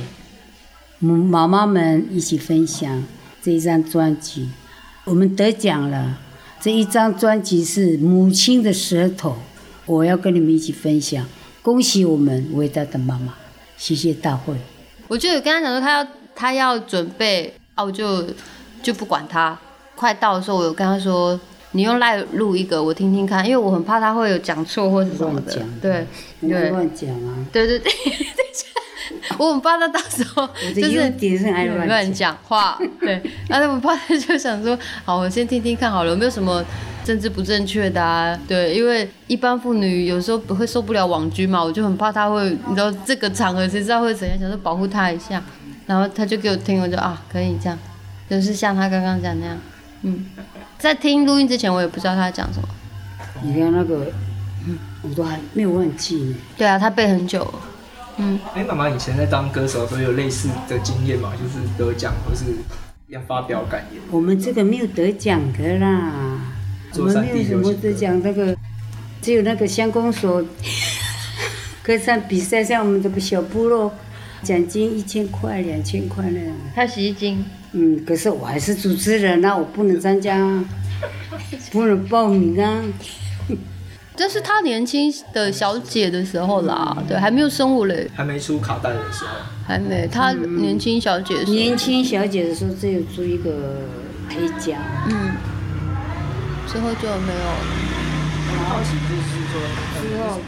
[1.04, 3.02] 妈妈们一起分享
[3.42, 4.48] 这一张专辑，
[5.04, 6.18] 我们得奖了。
[6.60, 9.36] 这一张专辑是母亲的舌头，
[9.84, 11.26] 我要跟你们一起分享，
[11.60, 13.34] 恭喜我们伟大的妈妈，
[13.76, 14.54] 谢谢大会。
[15.08, 18.24] 我就有跟他讲说，他要他要准备啊，我就
[18.80, 19.58] 就不管他。
[19.96, 21.38] 快到的时候，我有跟他说，
[21.72, 25.60] 你用赖录一个，我听听看，因为我很怕他会有讲错或者什么的。
[25.80, 26.06] 对，
[26.40, 27.44] 对，乱讲啊。
[27.52, 27.92] 对对对。
[29.38, 31.12] 我很怕他到时候 就是
[31.86, 36.64] 乱讲话，对，然后我怕他就想说，好，我先听听看好了，有没有什么
[37.04, 38.38] 政治不正确的啊？
[38.46, 45.42] 对，因为一般妇女有时候不会受不了网军嘛，我就很怕他会，你知道这个场合谁知道会怎样，想说保护他一下，
[45.86, 47.78] 然后他就给我听，我就啊，可以这样，
[48.28, 49.58] 就是像他刚刚讲那样，
[50.02, 50.26] 嗯，
[50.78, 52.68] 在听录音之前，我也不知道他讲什么。
[53.42, 54.06] 你看那个，
[54.66, 56.34] 嗯，我都还没有忘记呢。
[56.56, 57.52] 对啊，他背很久。
[58.18, 62.44] 嗯，哎，妈妈以前在当歌手都有类似的经验嘛，就是得奖或是
[63.08, 64.02] 要发表感言。
[64.10, 66.12] 我们这个没有得奖的啦，
[66.94, 68.56] 我们没有什么得奖，那个
[69.20, 70.44] 只有那个乡公所
[71.82, 73.92] 歌唱比赛，像我们这个小部落，
[74.42, 76.54] 奖金一千块、两千块那样。
[76.74, 77.44] 他洗衣精。
[77.72, 80.62] 嗯，可是我还是主持人那我不能参加，
[81.72, 82.82] 不能报名啊。
[84.22, 89.30] 这是他年轻的小姐的时候啦，对，还没有生我嘞，还没出卡带的时候，
[89.66, 90.06] 还没。
[90.06, 93.80] 他年轻小姐，年轻小姐的时候只有租一个
[94.28, 94.76] 黑胶，
[95.08, 95.32] 嗯，
[96.68, 97.48] 之后就没有。
[98.68, 99.60] 好奇就是说，
[100.00, 100.38] 之后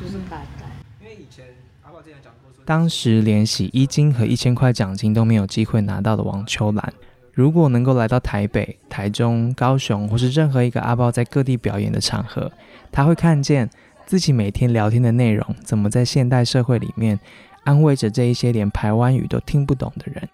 [0.00, 0.04] 就。
[0.04, 0.66] 就是卡带。
[1.00, 1.44] 因为以前
[1.84, 6.92] 阿宝之前讲过说，当时连洗衣金和一千块奖金都没有机会拿到的王秋兰，
[7.34, 12.50] 如果能够来到台北、台中、高雄，或是任何一个阿豹在各地表演的场合，
[12.92, 13.68] 他会看见
[14.06, 17.18] 自己每天聊天的内容，怎么在现代社会里面
[17.64, 20.22] 安慰着这一些连台湾语都听不懂的人。《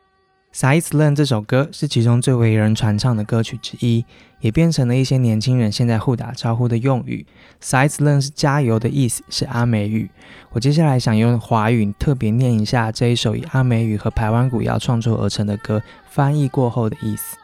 [0.53, 4.05] s i z e Learn》这首歌是其中最为人传唱的歌曲之一，
[4.41, 7.25] 也变成了一些年轻人现在互打招呼的用语。
[7.61, 10.11] 《s i z e Learn》是加油的意思，是阿美语。
[10.51, 17.37] 我接下来想用华语特别念一下这一首以阿美语和台湾古谣创作而成的歌，翻译过后的意思。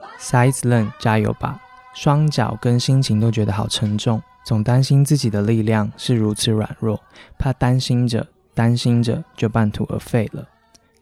[0.18, 1.60] 《s i z e Learn》，加油吧！
[1.94, 7.00] 双脚跟心情都觉得好沉重，总担心自己的力量是如此软弱，
[7.38, 10.44] 怕担心着担心着就半途而废了。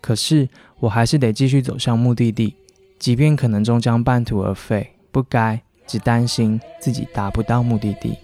[0.04, 0.46] 可是
[0.80, 2.54] 我还是得继续走向目的地，
[2.98, 8.14] 即便可能终将半途而废，不该只担心自己达不到目的地。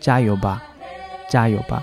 [0.00, 0.62] 加油吧，
[1.28, 1.82] 加油吧！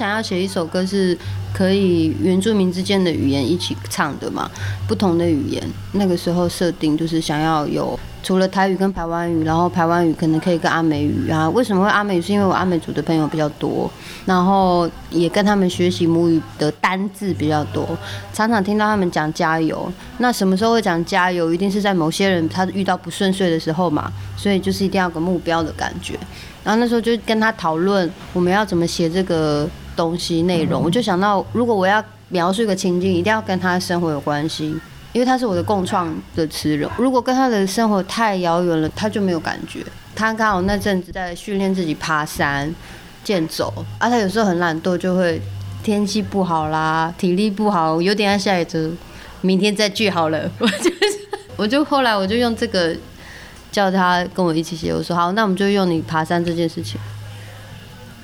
[0.00, 1.14] 想要写一首歌，是
[1.52, 4.50] 可以原住民之间的语言一起唱的嘛，
[4.88, 5.62] 不同的语言。
[5.92, 11.50] 那个时候设定就是想要有除了台语跟台湾语，然后台湾语可能可以跟阿美语啊。
[11.50, 12.22] 为什么会阿美语？
[12.22, 13.90] 是因为我阿美族的朋友比较多，
[14.24, 17.86] 然后也跟他们学习母语的单字比较多，
[18.32, 19.92] 常常听到他们讲加油。
[20.16, 21.52] 那什么时候会讲加油？
[21.52, 26.18] 一定是在某些人他遇到不顺遂的时候嘛，所以就是一定要有个目标的感觉。
[26.62, 29.66] 然后那时候就跟他讨论我们要怎么写这个
[30.00, 34.74] 东西内容，我就想到如果我要描述一个情境，一定要跟他生活有关系，
[35.12, 36.88] 因为他是我的共创的词人。
[36.96, 39.84] 如果跟他的生活太遥远了，他就没有感觉。
[40.16, 42.74] 他刚好那阵子在训练自己爬山、
[43.22, 45.38] 健走，啊，他有时候很懒惰，就会
[45.82, 48.90] 天气不好啦，体力不好，有点要下雨，就
[49.42, 50.50] 明天再聚好了。
[50.58, 52.96] 我就是，我就后来我就用这个。
[53.72, 57.00] 叫他跟我一起写，我说好，那我们就用你爬山这件事情。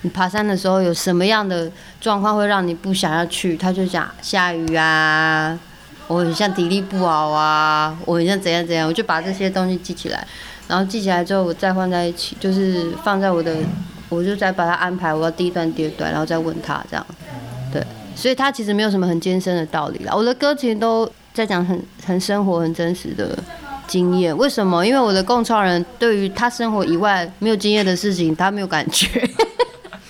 [0.07, 1.69] 你爬山的时候有什么样的
[2.01, 3.57] 状况会让你不想要去？
[3.57, 5.59] 他就讲下雨啊，
[6.07, 10.25] 我很像体力不好啊，我很像怎样怎样，我就把这些东西记起来，
[10.69, 13.57] 然后记起来之后我再放在一起，就是放在我的，
[14.09, 17.05] 我就再把它安排，我要第一段、第二段，然后再问他这样。
[17.73, 20.15] 对，所以他其实没有什么很艰深的道理啦。
[20.15, 23.37] 我的歌其实都在讲很很生活、很真实的。
[23.89, 24.85] 经验为什么？
[24.85, 29.09] 因为我的共创人对于他生活以外没有经验的事情，他没有感觉。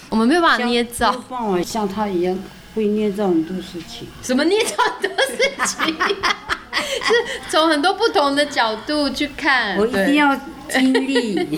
[0.08, 1.22] 我们没有办法捏造，
[1.64, 2.38] 像他一样
[2.74, 4.06] 会捏造很多事情。
[4.22, 5.96] 什么捏造很多事情？
[6.76, 7.12] 是
[7.50, 9.76] 从很多不同的角度去看。
[9.76, 10.38] 我一定要
[10.68, 11.48] 经历，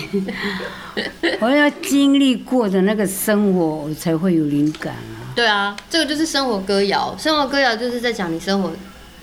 [1.40, 5.32] 我要经历过的那个生活，我才会有灵感啊。
[5.34, 7.14] 对啊，这个就是生活歌谣。
[7.18, 8.72] 生活歌谣就是在讲你生活，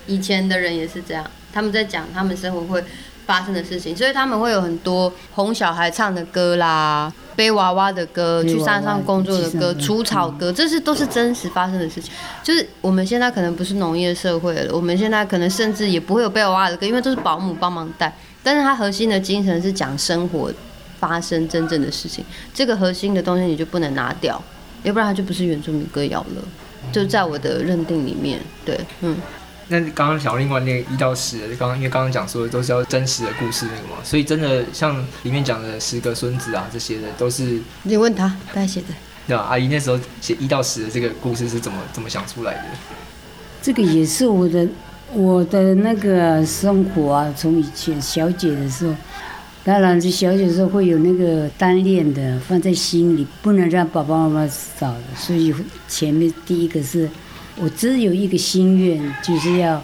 [0.06, 1.28] 以前的人也是这样。
[1.52, 2.84] 他们在讲他们生活会
[3.26, 12.12] 发生的事情，所以他们会有很多哄小孩唱的歌啦，背娃娃的歌，去山上工作的歌，除草歌，这是都是真实发生的事情。
[12.44, 18.16] 就是我们现在可能不是农业社会了，我们现在可能甚至也不会有背娃娃的歌，因为都是保姆帮忙带。
[18.44, 20.52] 但是它核心的精神是讲生活
[21.00, 24.40] 发生真正的事情，这个核心的东西你就不能拿掉，
[24.84, 26.42] 要不然它就不是原住民歌谣了。
[26.92, 29.16] 就在我的认定里面，对，嗯。
[29.68, 38.86] 那刚刚小另外那一到十，刚刚因为刚刚讲说的都是要真实的故事那个嘛，所以真的像里面讲的十个孙子啊这些的都是你问他，他写的。
[39.26, 39.42] 对吧？
[39.42, 42.62] 阿姨那时候写一到十的这个故事是怎么怎么想出来的？
[43.60, 44.68] 这个也是我的
[45.12, 48.94] 我的那个生活啊，从以前小姐的时候，
[49.64, 55.52] 当然这小姐的时候会有那个单恋的放在心里，不能让爸爸妈妈知道的，所以
[55.88, 57.10] 前面第一个是。
[57.58, 59.82] 我只有一个心愿，就是要，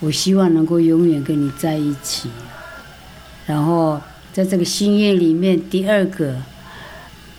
[0.00, 2.28] 我希望能够永远跟你在一起。
[3.46, 4.00] 然后
[4.32, 6.34] 在这个心愿里面，第二个，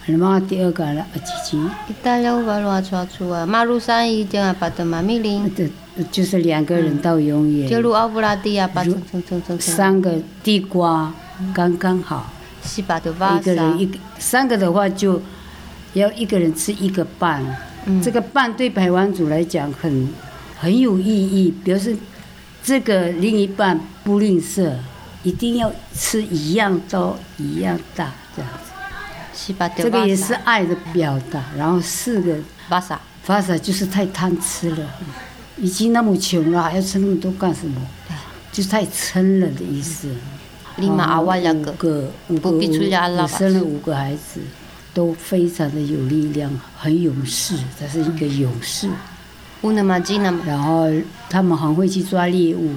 [0.05, 1.57] 你妈第二个了，啊，几级？
[1.89, 5.69] 意大利乌巴罗抓出啊，马路三一点啊，巴德马米林，这
[6.09, 7.69] 就是两个人到永远。
[7.69, 9.59] 就路奥布拉蒂啊，巴蹭蹭蹭蹭蹭。
[9.59, 11.13] 三个地瓜
[11.53, 12.31] 刚刚好，
[12.63, 15.21] 西巴德瓦一个人一个，三个的话就
[15.93, 17.43] 要一个人吃一个半。
[17.85, 20.09] 嗯这个半对排湾族来讲很
[20.57, 21.95] 很有意义，表示
[22.63, 24.73] 这个另一半不吝啬，
[25.23, 28.71] 一定要吃一样多一样大这样子。
[29.33, 31.43] 西巴德这个也是爱的表达。
[31.57, 32.37] 然后四个
[32.69, 34.89] 巴萨，巴萨就是太贪吃了，
[35.57, 37.81] 已经那么穷了，还要吃那么多干什么？
[38.51, 40.09] 就是太撑了的意思。
[40.77, 44.39] 立马阿瓦两五个，个五个不必出家了我生了五个孩子，
[44.95, 48.89] 都非常的有力量，很勇士，他是一个勇士。
[50.45, 50.89] 然后
[51.29, 52.71] 他们很会去抓猎物。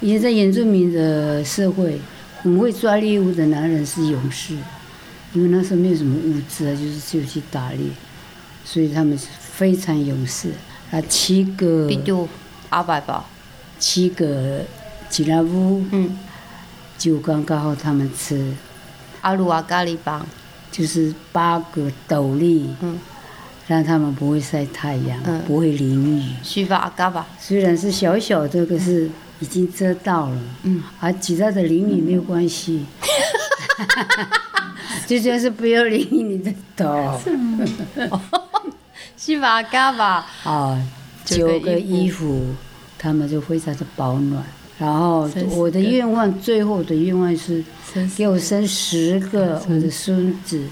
[0.00, 1.98] 以前在原住民的社会，
[2.42, 4.54] 很会抓猎物的男人是勇士，
[5.32, 7.80] 因为那时候没有什么物资啊，就是只有去打猎，
[8.64, 10.50] 所以他们是非常勇士。
[10.90, 11.90] 啊，七个
[12.68, 13.24] 阿百吧，
[13.80, 14.60] 七个
[15.08, 16.16] 吉拉乌嗯，
[16.96, 18.54] 就刚刚好他们吃，
[19.22, 20.24] 阿鲁阿咖喱棒，
[20.76, 22.98] 就是八个斗笠，嗯，
[23.68, 26.32] 让他们不会晒太阳，嗯不会淋雨。
[26.42, 29.08] 西巴阿嘎吧，虽然是小小的，可是
[29.38, 30.42] 已经遮到了。
[30.64, 32.84] 嗯，啊，其他的淋雨没有关系，
[35.06, 37.20] 最主要是不要淋你的头。
[39.16, 40.84] 西巴阿嘎吧，啊，
[41.24, 42.46] 九个衣服，
[42.98, 44.44] 他们就非常的保暖。
[44.76, 47.62] 然后我的愿望，最后的愿望是
[48.16, 50.66] 给我生十个我的孙子、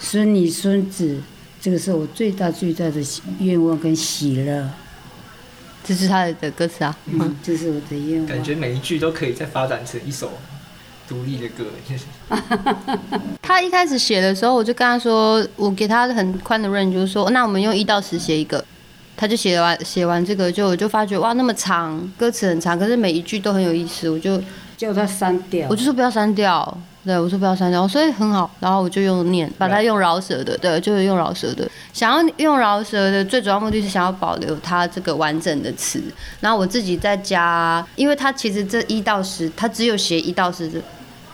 [0.00, 1.20] 孙女、孙子，
[1.60, 3.00] 这个是我最大最大的
[3.38, 4.68] 愿望跟喜乐。
[5.84, 8.26] 这是他的歌词啊，嗯，这是我的愿望。
[8.26, 10.32] 感觉每一句都可以再发展成一首
[11.08, 12.04] 独立的歌，就 是
[13.40, 18.64] 他一开始写的时候，我就跟他说，我给他很宽的 range，就是说，那我们用一到十写一个。
[19.20, 24.42] 他就写完写完这个，就我就发觉哇，那么长，歌词很长，可是每一句都很有意思，我就
[24.78, 25.76] 叫他删掉我。
[25.76, 36.02] 就说不要删掉，对我说不要删掉，所以很好，然后我就用念，把它用饶舌的，对，就是用饶舌的，想要用饶舌的最主要目的是想要保留它这个完整的词，
[36.40, 40.80] 然后我自己在加，因为它其实这一到十，它只有写一到十的，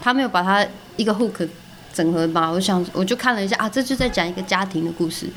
[0.00, 0.66] 他没有把它
[0.96, 1.48] 一个 hook
[1.94, 5.28] 整合嘛，我想我就看了一下啊，这就在讲一个家庭的故事。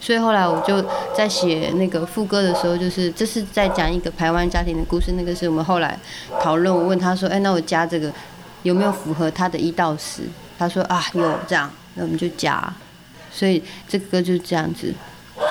[0.00, 0.84] 所以后来我就
[1.16, 5.12] 在写那个副歌的时候，就是这是在讲一个台湾家庭的故事。
[5.12, 5.98] 那个是我们后来
[6.40, 8.12] 讨论，我问他说：“哎，那我加这个
[8.62, 10.22] 有没有符合他的一到十？”
[10.58, 12.72] 他说：“啊，有这样，那我们就加。”
[13.32, 14.94] 所以这个歌就是这样子，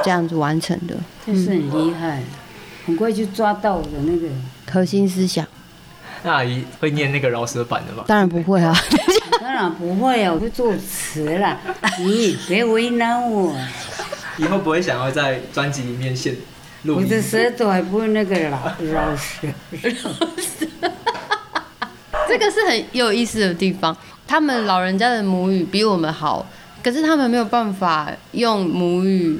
[0.03, 2.23] 这样子完成的真是很厉害，
[2.85, 4.27] 很快就抓到我的那个。
[4.71, 5.45] 核心思想。
[6.23, 8.03] 那阿姨会念那个饶舌版的吗？
[8.07, 8.75] 当然不会啊，
[9.39, 11.59] 当然不会啊，我会作词啦。
[11.99, 13.55] 你别为难我，
[14.39, 16.35] 以后不会想要在专辑里面现
[16.83, 18.57] 录音我的舌头还不会那个 老
[18.93, 19.47] 老舌。
[22.27, 23.95] 这个是很有意思的地方。
[24.27, 26.45] 他们老人家的母语比我们好，
[26.83, 29.39] 可是他们没有办法用母语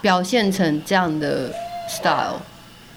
[0.00, 1.52] 表现成这样的
[1.88, 2.40] style，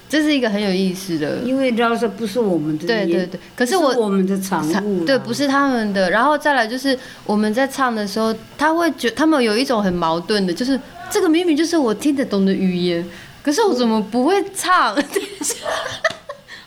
[0.08, 1.38] 这是一个很有意思的。
[1.38, 6.12] 因为饶舌不是我们的，对对对，可是不我我们的产物，对，不是他们的。
[6.12, 10.80] 然后再来就是我们在唱的时候，他会觉他们有一种很矛盾的，就是
[11.12, 13.06] 这个明明就是我听得懂的语言，
[13.42, 14.96] 可是我怎么不会唱？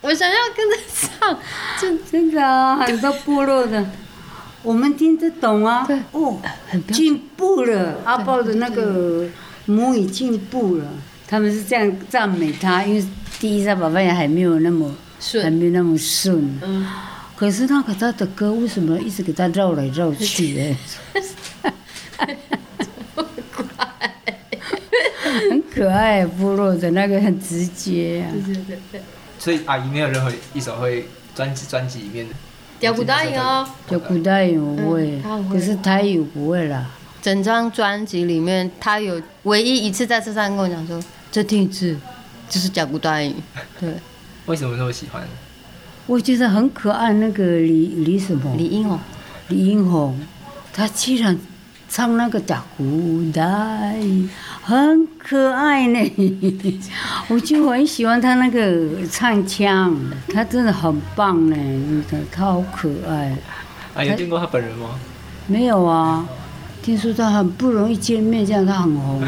[0.00, 1.38] 我想要跟着唱，
[1.80, 3.86] 就真的啊，很多部落的，
[4.62, 5.84] 我们听得懂啊。
[5.86, 9.28] 对哦，很进步了，阿豹的那个
[9.66, 10.84] 母语进步了，
[11.28, 13.06] 他们是这样赞美他，因为
[13.38, 16.58] 第一他爸爸也还没有那么顺还没有那么顺。
[16.62, 16.84] 嗯，
[17.36, 20.76] 可是那个他的歌为什么一直给他绕来绕去的？
[25.50, 28.30] 很可爱，部落的那个很直接啊。
[29.38, 32.34] 所以阿姨没有任何一首会专辑专辑里面的。
[32.78, 33.68] 屌骨答应哦。
[33.88, 35.20] 就古代语我会
[35.50, 36.90] 可是台语不会啦。
[37.20, 41.96] 整张专辑里面，他有唯一一次在车上跟我讲说：“再听一次，
[42.48, 43.32] 就是讲古答应。”
[43.78, 43.92] 对，
[44.46, 45.22] 为什么那么喜欢？
[46.08, 48.98] 我觉得很可爱，那个李李什么李英红，
[49.48, 50.20] 李英红，
[50.72, 51.38] 他居然
[51.92, 53.42] 唱那个《打古代》，
[54.62, 56.80] 很可爱呢。
[57.28, 59.94] 我就很喜欢他那个唱腔，
[60.32, 61.54] 他真的很棒呢，
[62.10, 63.36] 真的，她好可爱。
[63.94, 64.98] 啊，有见过他本人吗？
[65.46, 66.26] 没有啊，
[66.82, 69.22] 听说他很不容易见面，这样他很红。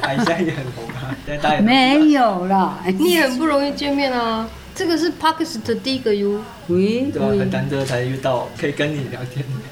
[0.00, 4.48] 阿 姨现在也很红啊，现在大没有啦，你很不容易见面啊。
[4.74, 9.69] 这个是 Parkes 的第一个 U，喂对啊，很难得才遇到可以跟你聊天的。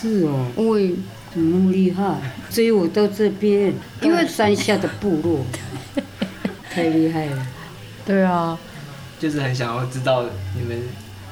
[0.00, 0.94] 是哦，喂，
[1.32, 2.20] 怎么那么厉害？
[2.50, 3.72] 追我到这边，
[4.02, 5.40] 因为山下的部落，
[6.70, 7.46] 太厉害了。
[8.04, 8.58] 对啊，
[9.18, 10.24] 就是很想要知道
[10.54, 10.80] 你们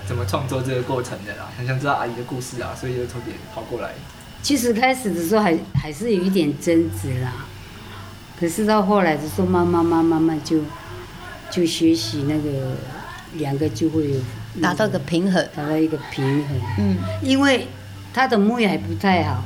[0.07, 3.91] 怎么创作这个过程的啦，很想知道阿姨的故事啊，所以就特别跑过来。
[4.43, 7.47] 其实开始的时候还还是有一点争执啦，
[8.39, 10.59] 可是到后来的时候，慢慢慢慢慢就
[11.51, 12.77] 就学习那个
[13.35, 14.21] 两个就会有
[14.61, 15.47] 达到个平衡。
[15.55, 16.61] 达到一个平衡。
[16.79, 17.67] 嗯，因为
[18.15, 19.45] 他的母语还不太好，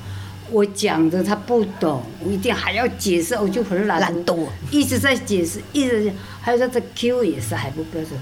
[0.50, 3.98] 我讲的他不懂，我一定还要解释，我就很懒。
[4.00, 8.12] 懒惰，一直在解释，一直在还有他的 Q 也是还不标准。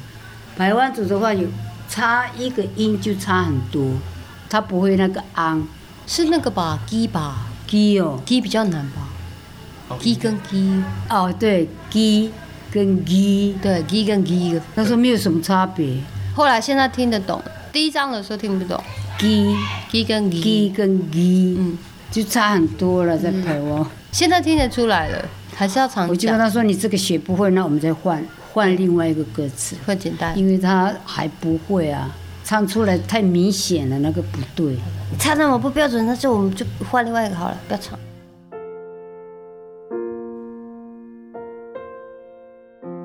[0.56, 1.46] 台湾族的话有
[1.88, 3.84] 差一个音就差很多，
[4.48, 5.66] 他不会那个昂。
[6.06, 9.08] 是那个吧，，g 吧，，g 哦，g 比较难吧
[9.98, 10.80] ，，g 跟 g，
[11.10, 12.30] 哦对，g
[12.70, 14.60] 跟 g，对，g 跟 g，。
[14.76, 15.96] 他说没有什么差别，
[16.32, 17.42] 后来现在听得懂，
[17.76, 18.82] 第一章的时候听不懂，
[19.18, 19.54] 鸡。
[19.90, 20.40] 鸡跟鸡。
[20.40, 21.76] 鸡，跟鸡，嗯，
[22.10, 23.86] 就差很多了，在台湾。
[24.10, 25.22] 现在听得出来了，
[25.54, 28.24] 还是要常，我就跟他说：“你这个学不会，那我们再换
[28.54, 30.34] 换另外一个歌词，会简单。
[30.38, 32.10] 因为他还不会啊，
[32.42, 34.74] 唱出来太明显了，那个不对。
[35.18, 37.98] 唱那么不标准，那就我们就换另外一个好了，不要唱。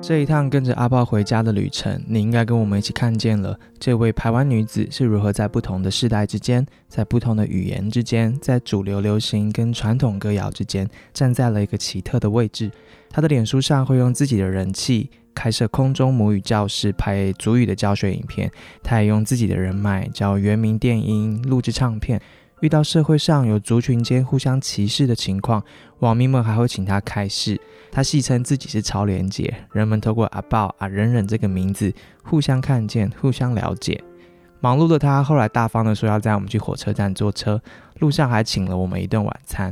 [0.02, 12.68] 这一趟跟着阿豹回家的旅程，你应该跟我们一起看见了这位台湾女子是如何在不同的世代之间，在不同的语言之间，在主流流行跟传统歌谣之间，站在了一个奇特的位置。
[13.08, 18.50] 她的脸书上会用自己的人气开设空中母语教室，拍足语的教学影片。
[18.82, 22.20] 她也用自己的人脉教原名电音、录制唱片。
[22.62, 25.64] 遇到社会上有族群间互相歧视的情况，
[25.98, 27.60] 网民们还会请他开示。
[27.90, 31.92] 他戏称自己是超连结，人们透过阿豹、阿忍忍这个名字
[32.22, 34.00] 互相看见、互相了解。
[34.60, 37.60] 忙碌的他后来大方的说要载我们去火车站坐车，
[37.98, 39.68] 路上还请了我们一顿晚餐。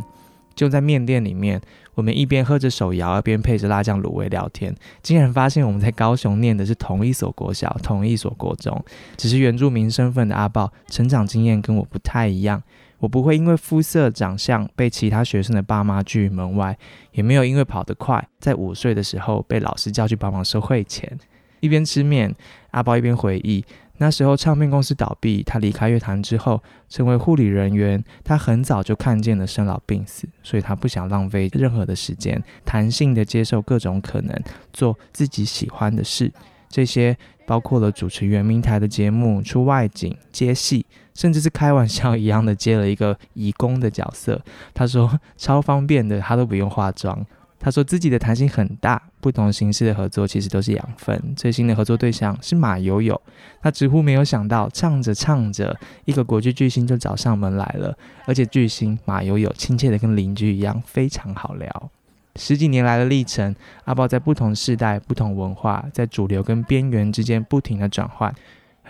[0.57, 1.61] 就在面店里面，
[1.95, 8.85] 我们一边喝着手摇，一边配着辣酱卤味聊天，竟然发现我们在高雄念的是同一所国小、同一所国中，
[9.17, 12.61] 只是原住民身份的阿豹成长经验跟我不太一样。
[13.01, 16.79] 我不会因为肤色、长相被其他学生的爸妈拒于门外，
[17.13, 21.19] 也没有因为跑得快，在五岁的时候被老师叫去帮忙收汇钱。
[21.61, 22.35] 一边吃面，
[22.71, 23.65] 阿包一边回忆，
[23.99, 28.03] 那时候唱片公司倒闭，他离开乐坛之后，成为护理人员。
[28.25, 34.35] 他很早就看见了生老病死，所以他不想浪费任何的时间，弹性的接受各种可能，
[34.73, 36.33] 做自己喜欢的事。
[36.71, 37.15] 这些
[37.47, 40.87] 包括了主持圆明台的节目、出外景、接戏，
[41.21, 44.41] 甚至是开玩笑一样的接了一个义工的角色。
[44.73, 47.27] 他说超方便的，他都不用化妆。
[47.59, 51.35] 他说自己的弹性很大，不同形式的合作其实都是养分。
[51.37, 53.21] 最新的合作对象是马友友，
[53.61, 57.95] 他直呼没有想到，唱着唱着，一个国际巨星就找上门来了，
[58.25, 61.91] 而且巨星马友友亲切的跟邻居一样，非常好聊。
[62.37, 63.55] 十几年来的历程，
[63.85, 68.35] 阿豹在不同世代、不同文化，在主流跟边缘之间不停的转换。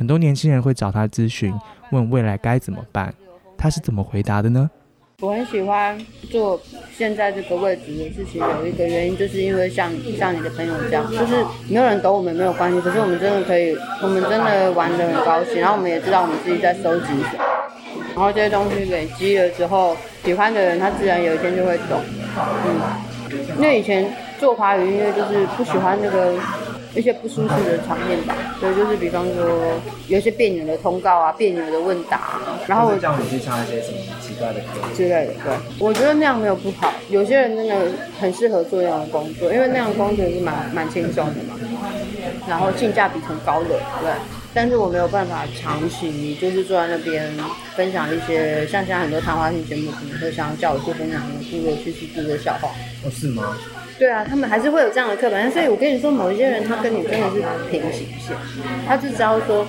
[0.00, 1.52] 很多年轻人会找他咨询，
[1.90, 3.12] 问未来该怎么办，
[3.58, 4.70] 他是怎么回答的呢？
[5.20, 5.94] 我很喜欢
[6.30, 6.58] 做
[6.96, 17.44] 现在这个位置的事情，有一个原因就是因为像像你的朋友这样，就是没有人懂我们没有关系，可是我们真的可以，我们真的玩得很高兴，然后我们也知道我们自己在收集什么，
[18.14, 19.94] 然后这些东西累积了之后，
[20.24, 22.00] 喜欢的人他自然有一天就会懂，
[22.64, 22.80] 嗯，
[23.58, 26.32] 因为以前做华语音乐就是不喜欢那个。
[26.94, 35.32] 一些不舒适的场面吧，所以就是比方说有一些别扭的通告啊，别扭的问答，然后我叫你去唱一些什么奇怪的歌之类的。
[35.44, 37.76] 对，我觉得那样没有不好，有些人真的
[38.20, 41.54] 很适合做那样的工作，因为那样的工作是蛮蛮轻松的嘛，
[42.48, 43.68] 然后性价比很高的，
[44.02, 44.12] 对。
[44.52, 47.32] 但是我没有办法长期就是坐在那边
[47.76, 52.68] 分享一些像现在很多谈话性节目可能会想要叫我去分享什么部落趣事、部落笑话。
[53.04, 53.56] 哦，是吗？
[54.00, 58.34] 对啊，他们还是会有这样的刻板，所以我跟你说，某一些人他跟你真的是平行线，
[58.86, 59.66] 他就知道说，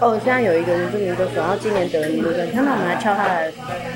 [0.00, 3.50] 哦，现在有一个原住民歌手，然后今年得了一个奖，他们我们来敲他的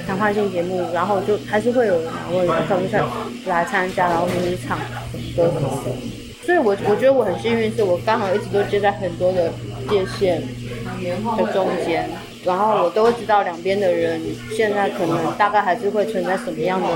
[0.07, 3.07] 谈话性节目，然后就还是会有人会跟上
[3.45, 4.79] 来参加，然后就是唱
[5.37, 5.93] 歌什么的。
[6.47, 9.53] 所以我我觉得我很幸运，是我刚好一直都接在很多的
[9.91, 10.41] 界限
[11.37, 12.09] 的中间。
[12.45, 14.21] 然后我都会知道两边的人
[14.55, 16.89] 现在可能大概还是会存在什么样的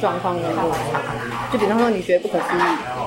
[0.00, 1.00] 状况跟落差。
[1.52, 2.62] 就比方说你觉得不可思议，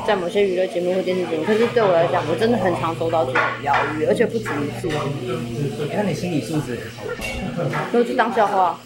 [0.08, 4.88] 在某些娱乐节目或电视节目，可是对我来讲，我真的很常收到这种邀约，而且不止一次。
[5.94, 6.78] 那你心理素质
[7.58, 8.80] 很好，就当笑话。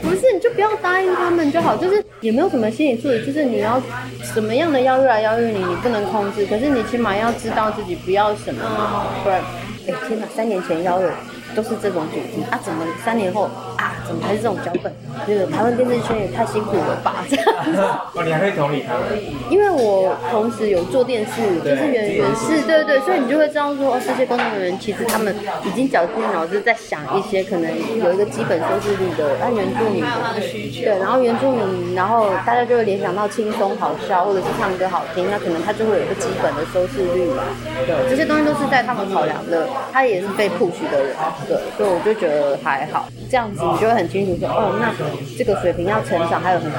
[0.00, 3.82] 不是，你就不要答应他们就好，就是也没有什么心理素质，就是你要
[4.22, 9.42] 什么样的邀约来邀约你，你不能控制，可是你起码要知道自己不要什么，不然，
[9.88, 11.10] 哎天哪，三年前邀约。
[11.56, 12.60] 都是这种主题啊？
[12.62, 13.94] 怎么三年后啊？
[14.06, 14.92] 怎么还是这种脚本？
[15.26, 17.24] 那个台湾电视圈也太辛苦了吧？
[17.28, 17.80] 这样子。
[18.14, 19.02] 哦，你还可以同理他们。
[19.50, 37.42] 因为我同时有做电视，就是原原是，对对对，所以你就会知道说，哦，这些工作人员其实他们已经绞尽脑汁在想一些可能有一个基本收视率的，按原住民的，对，然后原住民，然后大家就会联想到轻松好笑，或者是唱歌好听，那可能他就会有一个基本的收视率嘛，
[37.86, 41.14] 对，这些东西都是在他们考量的，他也是被 push 的人，
[41.48, 44.94] 对，所以我就觉得还好，这样子你就会很清楚说，哦，那
[45.36, 46.70] 这个水平要成长还有很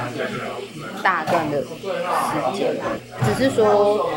[1.02, 1.68] 大段的时
[2.56, 2.74] 间，
[3.24, 4.10] 只是说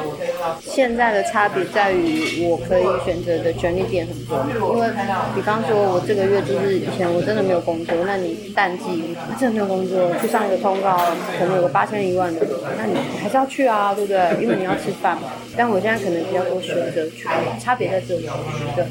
[0.60, 4.90] 现在的差别在于我可以选择的权利点很多，因为
[5.36, 10.98] 比方说我这个月就是以前我真的没有工作，那你淡季真的没有工作，去上一个通告
[11.38, 12.42] 可能有个八千一万的，
[12.78, 14.42] 那你还是要去啊，对不对？
[14.42, 15.30] 因为你要吃饭嘛。
[15.56, 18.28] 但我现在可能比较多选择权，差别在这里，
[18.76, 18.86] 对，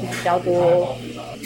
[0.00, 0.96] 比较多。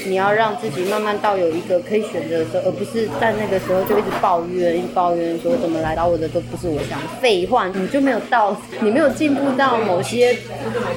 [0.06, 6.98] 你要让自己慢慢到有一个可以选择的时候，而不是在那个时候就一直抱怨，一直抱怨说怎么来到我的都不是我想。
[7.20, 10.36] 废话，你就没有到，你没有进步到某些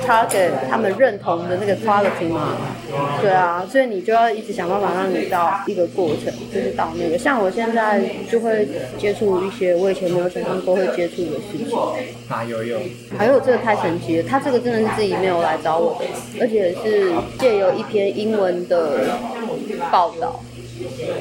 [0.06, 2.58] target 他们认同的那个 quality 嘛？
[3.22, 7.18] 对啊，所以你就要一直想办法让你到一个过程，就是到那个。
[7.18, 8.02] 像我现在
[8.32, 11.68] 就会接触一些我以前没有想象过会接触的事情。
[12.30, 12.80] 哪有有？
[13.18, 16.06] 还有这个太神奇了，他这个真的是自己没有来找我的，
[16.40, 18.93] 而且是借由一篇英文的。
[19.92, 20.40] 报道。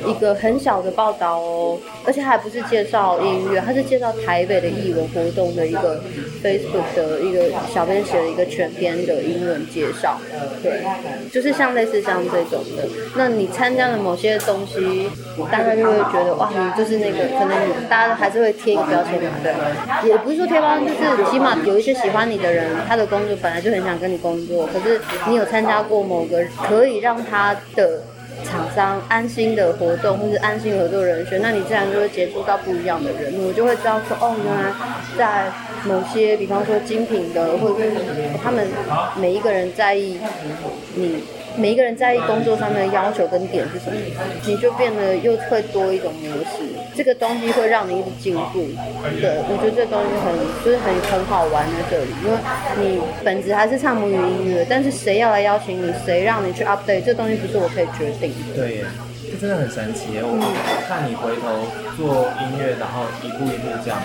[0.06, 6.02] 一个很小的报道哦，而且还不是介绍音乐，它是介绍台北的艺文活动的一个
[6.42, 10.18] Facebook 的一个小编写的一个全篇的英文介绍，
[10.62, 10.82] 对，
[11.30, 12.88] 就是像类似像这种的。
[13.16, 15.08] 那你参加了某些东西，
[15.50, 20.86] 大家就会觉得哇，你就是那个，可能大家还是会贴一个标签嘛，对，也不是说贴标签，
[21.16, 28.00] 就是起码有一些喜欢你的人，他的工作本来就很想跟你工作，可是你有参加过某个可以让他的。
[28.44, 34.72] 厂商安心的活动，或是安心合作人选，那你自然就会接触到不一样的人，我就会知道说，哦，原来
[35.16, 35.50] 在
[35.84, 37.90] 某些，比方说精品的，或者是
[38.42, 38.66] 他们
[39.16, 40.18] 每一个人在意
[40.94, 41.22] 你。
[41.56, 43.96] 每一个人在意工作上面的要求跟点是什么，
[44.46, 46.62] 你就变得又会多一种模式。
[46.94, 48.68] 这个东西会让你一直进步。
[49.20, 50.32] 对，我觉得这东西很
[50.64, 52.36] 就是很很好玩在这里，因为
[52.78, 58.54] 你本质还是唱母语音乐，但是谁要来邀请你，谁让你去 update，这东西不是我可以决定的。
[58.56, 58.84] 对，
[59.30, 60.20] 这真的很神奇。
[60.20, 60.36] 我
[60.88, 61.64] 看你回头
[61.96, 63.98] 做音乐，然后一步一步这样。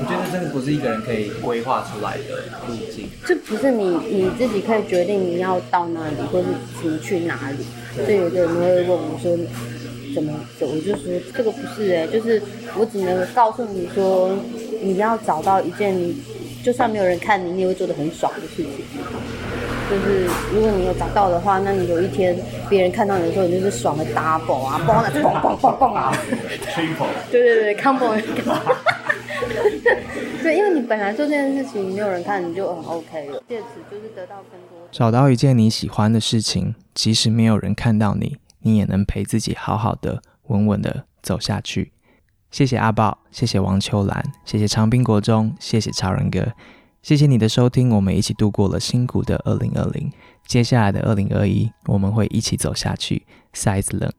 [0.00, 6.46] 我觉得真的不是一个人可以规划出来的路径，这不是你你自己可以决定你要到哪里，或是
[6.82, 7.66] 怎么去哪里。
[7.94, 9.36] 所以有的人会问我说
[10.14, 12.40] 怎么走，我就说这个不是哎，就是
[12.78, 14.30] 我只能告诉你说，
[14.80, 16.16] 你要找到一件你
[16.64, 18.70] 就算没有人看你，你也会做的很爽的事情。
[19.90, 20.24] 就是
[20.54, 22.38] 如果你有找到的话，那你有一天
[22.68, 26.16] 别人看到你的时候，你就是爽的 double 啊，嘣的嘣嘣嘣嘣啊
[26.72, 28.16] ，triple，对对对，combo。
[30.42, 33.42] 对，因为你本来做这件事情没有人看，你就很 OK 了。
[33.48, 34.88] 借此就是得到更多。
[34.90, 41.92] 找到一件你喜欢的事情，即使没有人看到你，你也能陪自己好好的、稳稳的走下去。
[42.50, 46.52] 谢谢阿豹，谢谢王秋兰，谢谢长滨国中，谢谢超人哥，
[47.02, 47.90] 谢谢你的收听。
[47.90, 50.10] 我们一起度过了辛苦的二零二零，
[50.46, 53.24] 接下来的二零二一，我们会一起走下去。
[53.54, 54.10] Size 冷。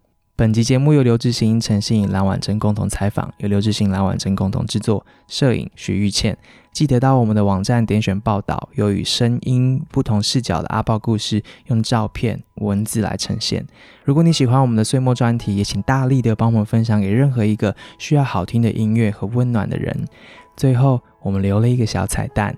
[0.42, 6.36] 本集节目由刘志兴、陈信颖、蓝婉珍共同采访，由刘志兴、蓝婉珍共同制作，摄影许玉倩。
[6.72, 13.68] 记得到我们的网站点选报道，由与声音不同视角的阿豹故事，用照片、文字来呈现。
[14.04, 19.96] 如果你喜欢我们的岁末专题，也请大力的帮我们分享给任何一个需要好听的音乐和温暖的人。
[20.58, 22.58] 最后，我们留了一个小彩蛋，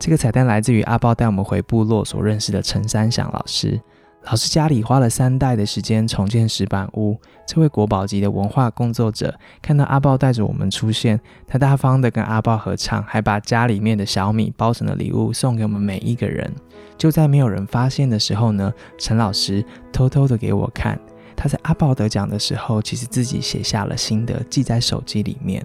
[0.00, 3.80] 这个彩蛋来自于阿豹带我们回部落所认识的陈三祥老师。
[4.24, 7.18] 老师家里花了三代的时间重建石板屋。
[7.46, 16.50] 这位国宝级的文化工作者看到阿豹带着我们出现，他大方的跟阿豹合唱，还把家里面的小米包成了礼物送给我们每一个人。
[16.96, 19.62] 就在没有人发现的时候呢，陈老师
[19.92, 20.98] 偷偷的给我看，
[21.36, 25.64] 他在阿豹得奖的时候，其实自己写下了心得，记在手机里面。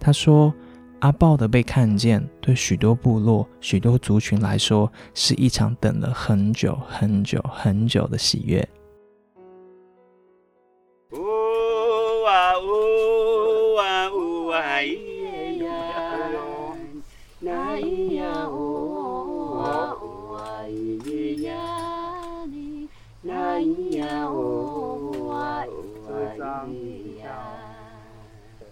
[0.00, 0.52] 他说。
[1.00, 8.66] 阿豹的被看见，对许多部落、许多族群来说，是一场等了很久、很久、很久的喜悦。
[11.10, 11.18] 呜
[12.26, 15.72] 啊呜啊呜啊咿呀，
[17.38, 21.52] 那咿呀呜啊呜啊咿呀
[23.20, 26.08] 那咿呀呜啊呜
[26.40, 27.26] 啊咿呀。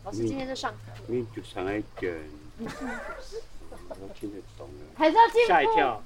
[0.04, 0.91] 老师今天在上课。
[1.06, 2.14] 你就上来卷。
[4.14, 4.72] 听得懂了。
[4.94, 6.00] 还是要进吓一跳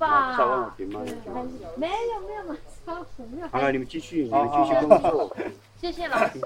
[1.76, 3.49] 没有没有马超没有。
[3.49, 5.36] 好了，你们继续，你们继续工作，
[5.80, 6.40] 谢谢老师。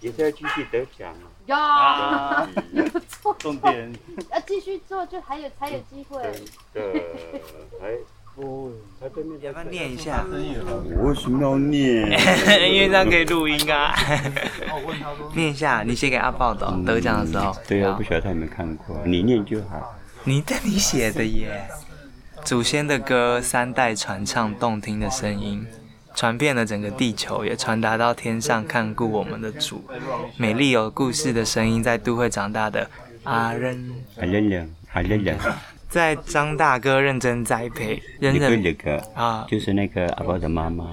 [0.00, 1.30] 也是要继续得奖啊。
[1.46, 3.92] 要啊，有错，重点
[4.32, 6.22] 要继续做，就还有才有机会。
[6.72, 6.92] 对
[7.80, 7.98] 面
[8.36, 9.20] 要不
[9.58, 10.24] 要念一下？
[10.96, 12.10] 我为什么要念？
[12.72, 13.94] 因为这样可以录音啊。
[15.34, 17.54] 念一下，你写给阿豹的哦得奖的时候。
[17.68, 19.96] 对啊，不晓得他有没有看过，你念就好。
[20.24, 21.68] 你的你写的耶。
[22.44, 25.64] 祖先的歌，三代传唱动听的声音，
[26.14, 29.84] 传遍了整个地球，也传达到天上看顾我们的主。
[30.36, 32.90] 美丽有故事的声音，在都会长大的
[33.22, 35.38] 阿仁，阿冷冷，阿冷冷，
[35.92, 40.86] 在张大哥认真栽培，人那个人那个啊，就是那个阿宝的妈妈。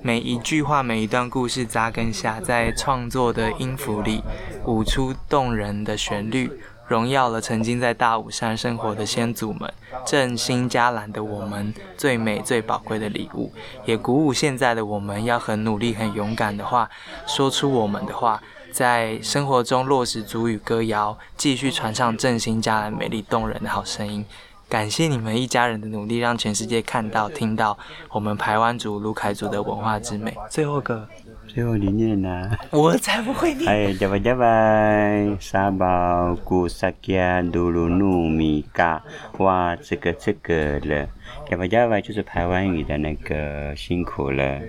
[0.00, 4.22] 每一句话，每一段故事扎根下，在创作的音符里
[4.64, 6.50] 舞出动人的旋律，
[6.88, 9.70] 荣耀了曾经在大武山生活的先祖们，
[10.06, 13.52] 振兴嘉兰的我们最美最宝贵的礼物，
[13.84, 16.88] 也鼓舞现在的我们要很努力、很勇敢的话，
[17.26, 18.42] 说出我们的话。
[18.72, 24.24] 在生活中落实主语歌谣，继续传唱振兴家兰美丽动人的好声音。
[24.68, 27.76] 感谢你们一家人的努力，让全世界看到、听到
[28.10, 30.36] 我们台湾族、卢凯族的文化之美。
[30.48, 31.08] 最后一个，
[31.52, 32.56] 最后你念啊。
[32.70, 33.68] 我才不会念。
[33.68, 39.02] 哎，加拜加拜，沙宝古萨加杜鲁努米嘎，
[39.38, 41.08] 哇，这个这个了，
[41.48, 44.60] 加拜加拜就是台湾语的那个辛苦了。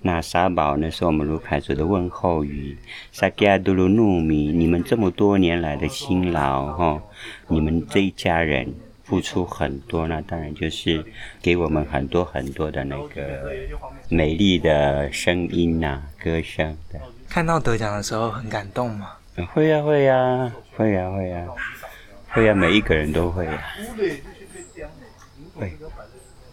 [0.00, 2.76] 那沙宝呢，是我们卢凯族的问候语。
[3.10, 7.02] 萨加杜鲁努米，你们这么多年来的辛劳哈，
[7.48, 8.72] 你们这一家人。
[9.08, 11.02] 付出很多，那当然就是
[11.40, 13.50] 给我们很多很多的那个
[14.10, 17.00] 美丽的声音呐、歌声的。
[17.26, 19.12] 看到得奖的时候很感动吗？
[19.54, 21.46] 会呀、会呀、会呀、会呀、
[22.28, 23.64] 会呀、每一个人都会呀、
[25.54, 25.72] 会。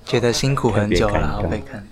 [0.06, 1.88] 觉得辛苦很久了，特别感动会看。